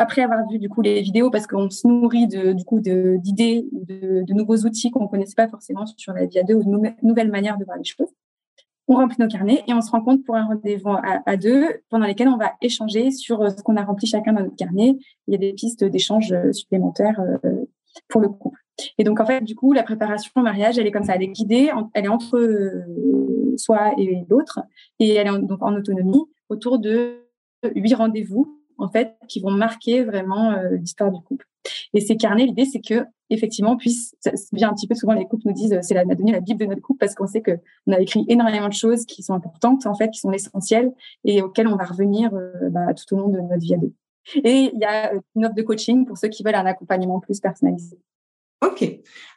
après 0.00 0.22
avoir 0.22 0.48
vu 0.48 0.58
du 0.58 0.70
coup 0.70 0.80
les 0.80 1.02
vidéos, 1.02 1.30
parce 1.30 1.46
qu'on 1.46 1.68
se 1.68 1.86
nourrit 1.86 2.26
de, 2.26 2.54
du 2.54 2.64
coup 2.64 2.80
d'idées, 2.80 3.66
de, 3.70 4.24
de, 4.24 4.32
nouveaux 4.32 4.56
outils 4.56 4.90
qu'on 4.90 5.06
connaissait 5.06 5.34
pas 5.34 5.46
forcément 5.46 5.84
sur 5.84 6.14
la 6.14 6.24
vie 6.24 6.38
à 6.38 6.42
deux 6.42 6.54
ou 6.54 6.64
de 6.64 6.94
nouvelles 7.02 7.30
manières 7.30 7.58
de 7.58 7.66
voir 7.66 7.76
les 7.76 7.84
choses. 7.84 8.08
On 8.88 8.94
remplit 8.94 9.18
nos 9.20 9.28
carnets 9.28 9.62
et 9.68 9.74
on 9.74 9.82
se 9.82 9.90
rencontre 9.90 10.24
pour 10.24 10.36
un 10.36 10.46
rendez-vous 10.46 10.96
à, 11.26 11.36
deux 11.36 11.82
pendant 11.90 12.06
lesquels 12.06 12.28
on 12.28 12.38
va 12.38 12.54
échanger 12.62 13.10
sur 13.10 13.42
euh, 13.42 13.50
ce 13.50 13.62
qu'on 13.62 13.76
a 13.76 13.84
rempli 13.84 14.06
chacun 14.06 14.32
dans 14.32 14.40
notre 14.40 14.56
carnet. 14.56 14.96
Il 15.28 15.32
y 15.32 15.34
a 15.34 15.38
des 15.38 15.52
pistes 15.52 15.84
d'échange 15.84 16.32
euh, 16.32 16.50
supplémentaires 16.50 17.20
euh, 17.44 17.66
pour 18.08 18.22
le 18.22 18.30
couple. 18.30 18.58
Et 18.96 19.04
donc, 19.04 19.20
en 19.20 19.26
fait, 19.26 19.44
du 19.44 19.54
coup, 19.54 19.74
la 19.74 19.82
préparation 19.82 20.32
au 20.34 20.40
mariage, 20.40 20.78
elle 20.78 20.86
est 20.86 20.90
comme 20.90 21.04
ça, 21.04 21.14
elle 21.14 21.22
est 21.22 21.28
guidée, 21.28 21.70
elle 21.92 22.06
est 22.06 22.08
entre 22.08 22.82
soi 23.56 23.92
et 23.98 24.24
l'autre, 24.30 24.60
et 24.98 25.14
elle 25.14 25.26
est 25.26 25.38
donc 25.40 25.62
en 25.62 25.74
autonomie 25.74 26.24
autour 26.48 26.78
de 26.78 27.18
huit 27.74 27.94
rendez-vous 27.94 28.59
en 28.80 28.88
fait, 28.88 29.14
qui 29.28 29.40
vont 29.40 29.50
marquer 29.50 30.02
vraiment 30.04 30.52
euh, 30.52 30.76
l'histoire 30.76 31.10
du 31.10 31.20
couple. 31.20 31.46
Et 31.94 32.00
ces 32.00 32.16
carnets, 32.16 32.46
l'idée, 32.46 32.64
c'est 32.64 32.80
que 32.80 33.04
effectivement, 33.30 33.76
puisse, 33.76 34.14
vient 34.52 34.70
un 34.70 34.74
petit 34.74 34.88
peu 34.88 34.94
souvent 34.94 35.12
les 35.12 35.24
couples 35.26 35.46
nous 35.46 35.52
disent, 35.52 35.78
c'est 35.82 35.94
la, 35.94 36.04
donné 36.04 36.32
la 36.32 36.40
bible 36.40 36.60
de 36.60 36.66
notre 36.66 36.82
couple 36.82 36.98
parce 36.98 37.14
qu'on 37.14 37.26
sait 37.26 37.40
que 37.40 37.52
on 37.86 37.92
a 37.92 38.00
écrit 38.00 38.24
énormément 38.28 38.68
de 38.68 38.74
choses 38.74 39.06
qui 39.06 39.22
sont 39.22 39.34
importantes 39.34 39.86
en 39.86 39.94
fait, 39.94 40.10
qui 40.10 40.18
sont 40.18 40.32
essentielles 40.32 40.92
et 41.24 41.40
auxquelles 41.40 41.68
on 41.68 41.76
va 41.76 41.84
revenir 41.84 42.34
euh, 42.34 42.68
bah, 42.70 42.92
tout 42.94 43.14
au 43.14 43.18
long 43.18 43.28
de 43.28 43.40
notre 43.40 43.62
vie 43.62 43.74
à 43.74 43.78
deux. 43.78 43.92
Et 44.44 44.70
il 44.74 44.80
y 44.80 44.84
a 44.84 45.14
euh, 45.14 45.20
une 45.36 45.46
offre 45.46 45.54
de 45.54 45.62
coaching 45.62 46.04
pour 46.06 46.18
ceux 46.18 46.28
qui 46.28 46.42
veulent 46.42 46.54
un 46.54 46.66
accompagnement 46.66 47.20
plus 47.20 47.40
personnalisé. 47.40 47.98
Ok. 48.62 48.84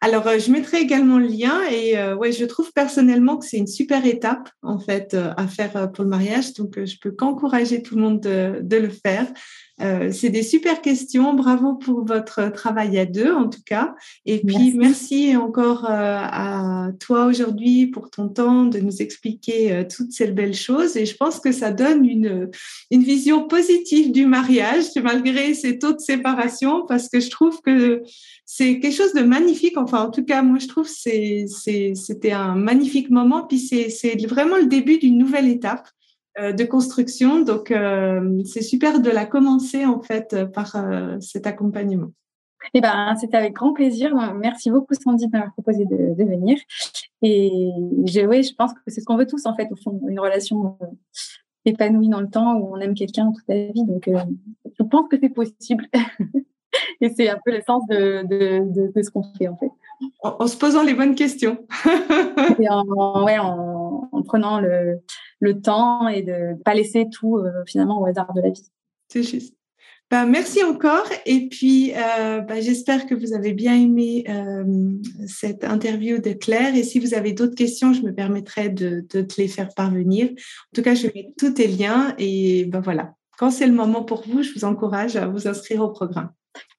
Alors, 0.01 0.27
euh, 0.27 0.37
je 0.37 0.51
mettrai 0.51 0.81
également 0.81 1.17
le 1.17 1.27
lien 1.27 1.61
et 1.71 1.97
euh, 1.97 2.13
ouais, 2.13 2.33
je 2.33 2.43
trouve 2.43 2.73
personnellement 2.73 3.37
que 3.37 3.45
c'est 3.45 3.57
une 3.57 3.67
super 3.67 4.05
étape 4.05 4.49
en 4.61 4.79
fait 4.79 5.13
euh, 5.13 5.33
à 5.37 5.47
faire 5.47 5.91
pour 5.93 6.03
le 6.03 6.09
mariage. 6.09 6.53
Donc, 6.55 6.83
je 6.83 6.97
peux 6.99 7.11
qu'encourager 7.11 7.81
tout 7.81 7.95
le 7.95 8.01
monde 8.01 8.19
de, 8.19 8.59
de, 8.61 8.77
le 8.77 8.89
faire. 8.89 9.31
Euh, 9.81 10.11
c'est 10.11 10.29
des 10.29 10.43
super 10.43 10.81
questions. 10.81 11.33
Bravo 11.33 11.73
pour 11.73 12.05
votre 12.05 12.51
travail 12.51 12.97
à 12.99 13.05
deux, 13.05 13.33
en 13.33 13.49
tout 13.49 13.63
cas. 13.65 13.95
Et 14.25 14.39
puis, 14.39 14.73
merci, 14.75 15.35
encore 15.35 15.85
euh, 15.85 15.89
à 15.89 16.91
toi 16.99 17.25
aujourd'hui 17.25 17.87
pour 17.87 18.11
ton 18.11 18.29
temps 18.29 18.65
de 18.65 18.79
nous 18.79 19.01
expliquer 19.01 19.71
euh, 19.71 19.83
toutes 19.83 20.11
ces 20.11 20.27
belles 20.27 20.53
choses. 20.53 20.95
Et 20.95 21.05
je 21.05 21.15
pense 21.15 21.39
que 21.39 21.51
ça 21.51 21.71
donne 21.71 22.05
une, 22.05 22.51
une 22.91 23.03
vision 23.03 23.47
positive 23.47 24.11
du 24.11 24.27
mariage, 24.27 24.85
malgré 25.01 25.55
ces 25.55 25.79
taux 25.79 25.93
de 25.93 25.99
séparation, 25.99 26.85
parce 26.85 27.09
que 27.09 27.19
je 27.19 27.29
trouve 27.31 27.59
que 27.61 28.03
c'est 28.45 28.79
quelque 28.79 28.95
chose 28.95 29.13
de 29.13 29.23
magnifique. 29.23 29.77
Enfin, 29.77 30.03
en 30.03 30.11
tout 30.11 30.23
cas, 30.23 30.43
moi, 30.43 30.59
je 30.59 30.67
trouve 30.67 30.87
que 30.87 31.95
c'était 31.95 32.31
un 32.31 32.55
magnifique 32.55 33.09
moment. 33.09 33.47
Puis, 33.47 33.57
c'est 33.57 34.27
vraiment 34.27 34.57
le 34.57 34.67
début 34.67 34.99
d'une 34.99 35.17
nouvelle 35.17 35.47
étape. 35.47 35.87
Euh, 36.39 36.51
de 36.51 36.63
construction. 36.63 37.41
Donc, 37.43 37.69
euh, 37.69 38.41
c'est 38.43 38.63
super 38.63 38.99
de 38.99 39.11
la 39.11 39.27
commencer 39.27 39.85
en 39.85 40.01
fait 40.01 40.35
par 40.51 40.75
euh, 40.75 41.19
cet 41.19 41.45
accompagnement. 41.45 42.11
Eh 42.73 42.81
ben, 42.81 43.15
c'était 43.19 43.37
avec 43.37 43.53
grand 43.53 43.71
plaisir. 43.71 44.15
Merci 44.35 44.71
beaucoup, 44.71 44.95
Sandy, 44.95 45.27
de 45.27 45.31
m'avoir 45.31 45.53
proposé 45.53 45.85
de, 45.85 46.23
venir. 46.23 46.57
Et 47.21 47.51
je, 48.05 48.21
je 48.21 48.55
pense 48.55 48.73
que 48.73 48.79
c'est 48.87 49.01
ce 49.01 49.05
qu'on 49.05 49.17
veut 49.17 49.27
tous, 49.27 49.45
en 49.45 49.53
fait, 49.53 49.69
au 49.71 49.75
fond, 49.75 50.01
une 50.07 50.19
relation 50.19 50.79
épanouie 51.65 52.09
dans 52.09 52.21
le 52.21 52.29
temps 52.29 52.55
où 52.55 52.73
on 52.73 52.79
aime 52.79 52.95
quelqu'un 52.95 53.31
toute 53.31 53.47
la 53.47 53.65
vie. 53.65 53.83
Donc, 53.85 54.09
je 54.09 54.83
pense 54.83 55.09
que 55.09 55.17
c'est 55.21 55.29
possible. 55.29 55.87
Et 57.01 57.09
c'est 57.09 57.29
un 57.29 57.37
peu 57.45 57.51
de, 57.51 58.25
de, 58.25 58.91
de, 58.91 59.01
ce 59.03 59.11
qu'on 59.11 59.23
fait, 59.37 59.49
en 59.49 59.57
fait. 59.57 59.69
En, 60.21 60.47
se 60.47 60.57
posant 60.57 60.83
les 60.83 60.93
bonnes 60.93 61.15
questions. 61.15 61.65
et 62.59 62.69
en, 62.69 63.23
ouais, 63.23 63.39
en, 63.39 64.09
en 64.11 64.21
prenant 64.23 64.59
le, 64.59 64.99
le 65.39 65.61
temps 65.61 66.07
et 66.07 66.21
de 66.23 66.31
ne 66.31 66.63
pas 66.63 66.73
laisser 66.73 67.07
tout 67.11 67.37
euh, 67.37 67.51
finalement 67.67 68.01
au 68.01 68.05
hasard 68.05 68.33
de 68.33 68.41
la 68.41 68.49
vie. 68.49 68.65
C'est 69.09 69.23
juste. 69.23 69.55
Ben, 70.09 70.25
merci 70.25 70.63
encore 70.63 71.07
et 71.25 71.47
puis 71.49 71.93
euh, 71.95 72.41
ben, 72.41 72.61
j'espère 72.61 73.07
que 73.07 73.15
vous 73.15 73.33
avez 73.33 73.53
bien 73.53 73.73
aimé 73.75 74.23
euh, 74.29 74.63
cette 75.27 75.63
interview 75.63 76.19
de 76.19 76.33
Claire 76.33 76.75
et 76.75 76.83
si 76.83 76.99
vous 76.99 77.13
avez 77.13 77.33
d'autres 77.33 77.55
questions, 77.55 77.93
je 77.93 78.03
me 78.03 78.13
permettrai 78.13 78.69
de, 78.69 79.01
te 79.01 79.41
les 79.41 79.47
faire 79.47 79.69
parvenir. 79.73 80.29
En 80.29 80.75
tout 80.75 80.83
cas, 80.83 80.93
je 80.93 81.07
mets 81.07 81.33
tous 81.37 81.53
tes 81.53 81.67
liens 81.67 82.13
et 82.17 82.65
ben 82.65 82.79
voilà. 82.79 83.15
Quand 83.39 83.49
c'est 83.49 83.65
le 83.65 83.73
moment 83.73 84.03
pour 84.03 84.23
vous, 84.27 84.43
je 84.43 84.53
vous 84.53 84.65
encourage 84.65 85.15
à 85.15 85.25
vous 85.25 85.47
inscrire 85.47 85.81
au 85.81 85.89
programme. 85.89 86.31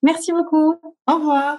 Merci 0.03 0.31
beaucoup. 0.31 0.75
Au 1.09 1.15
revoir. 1.15 1.59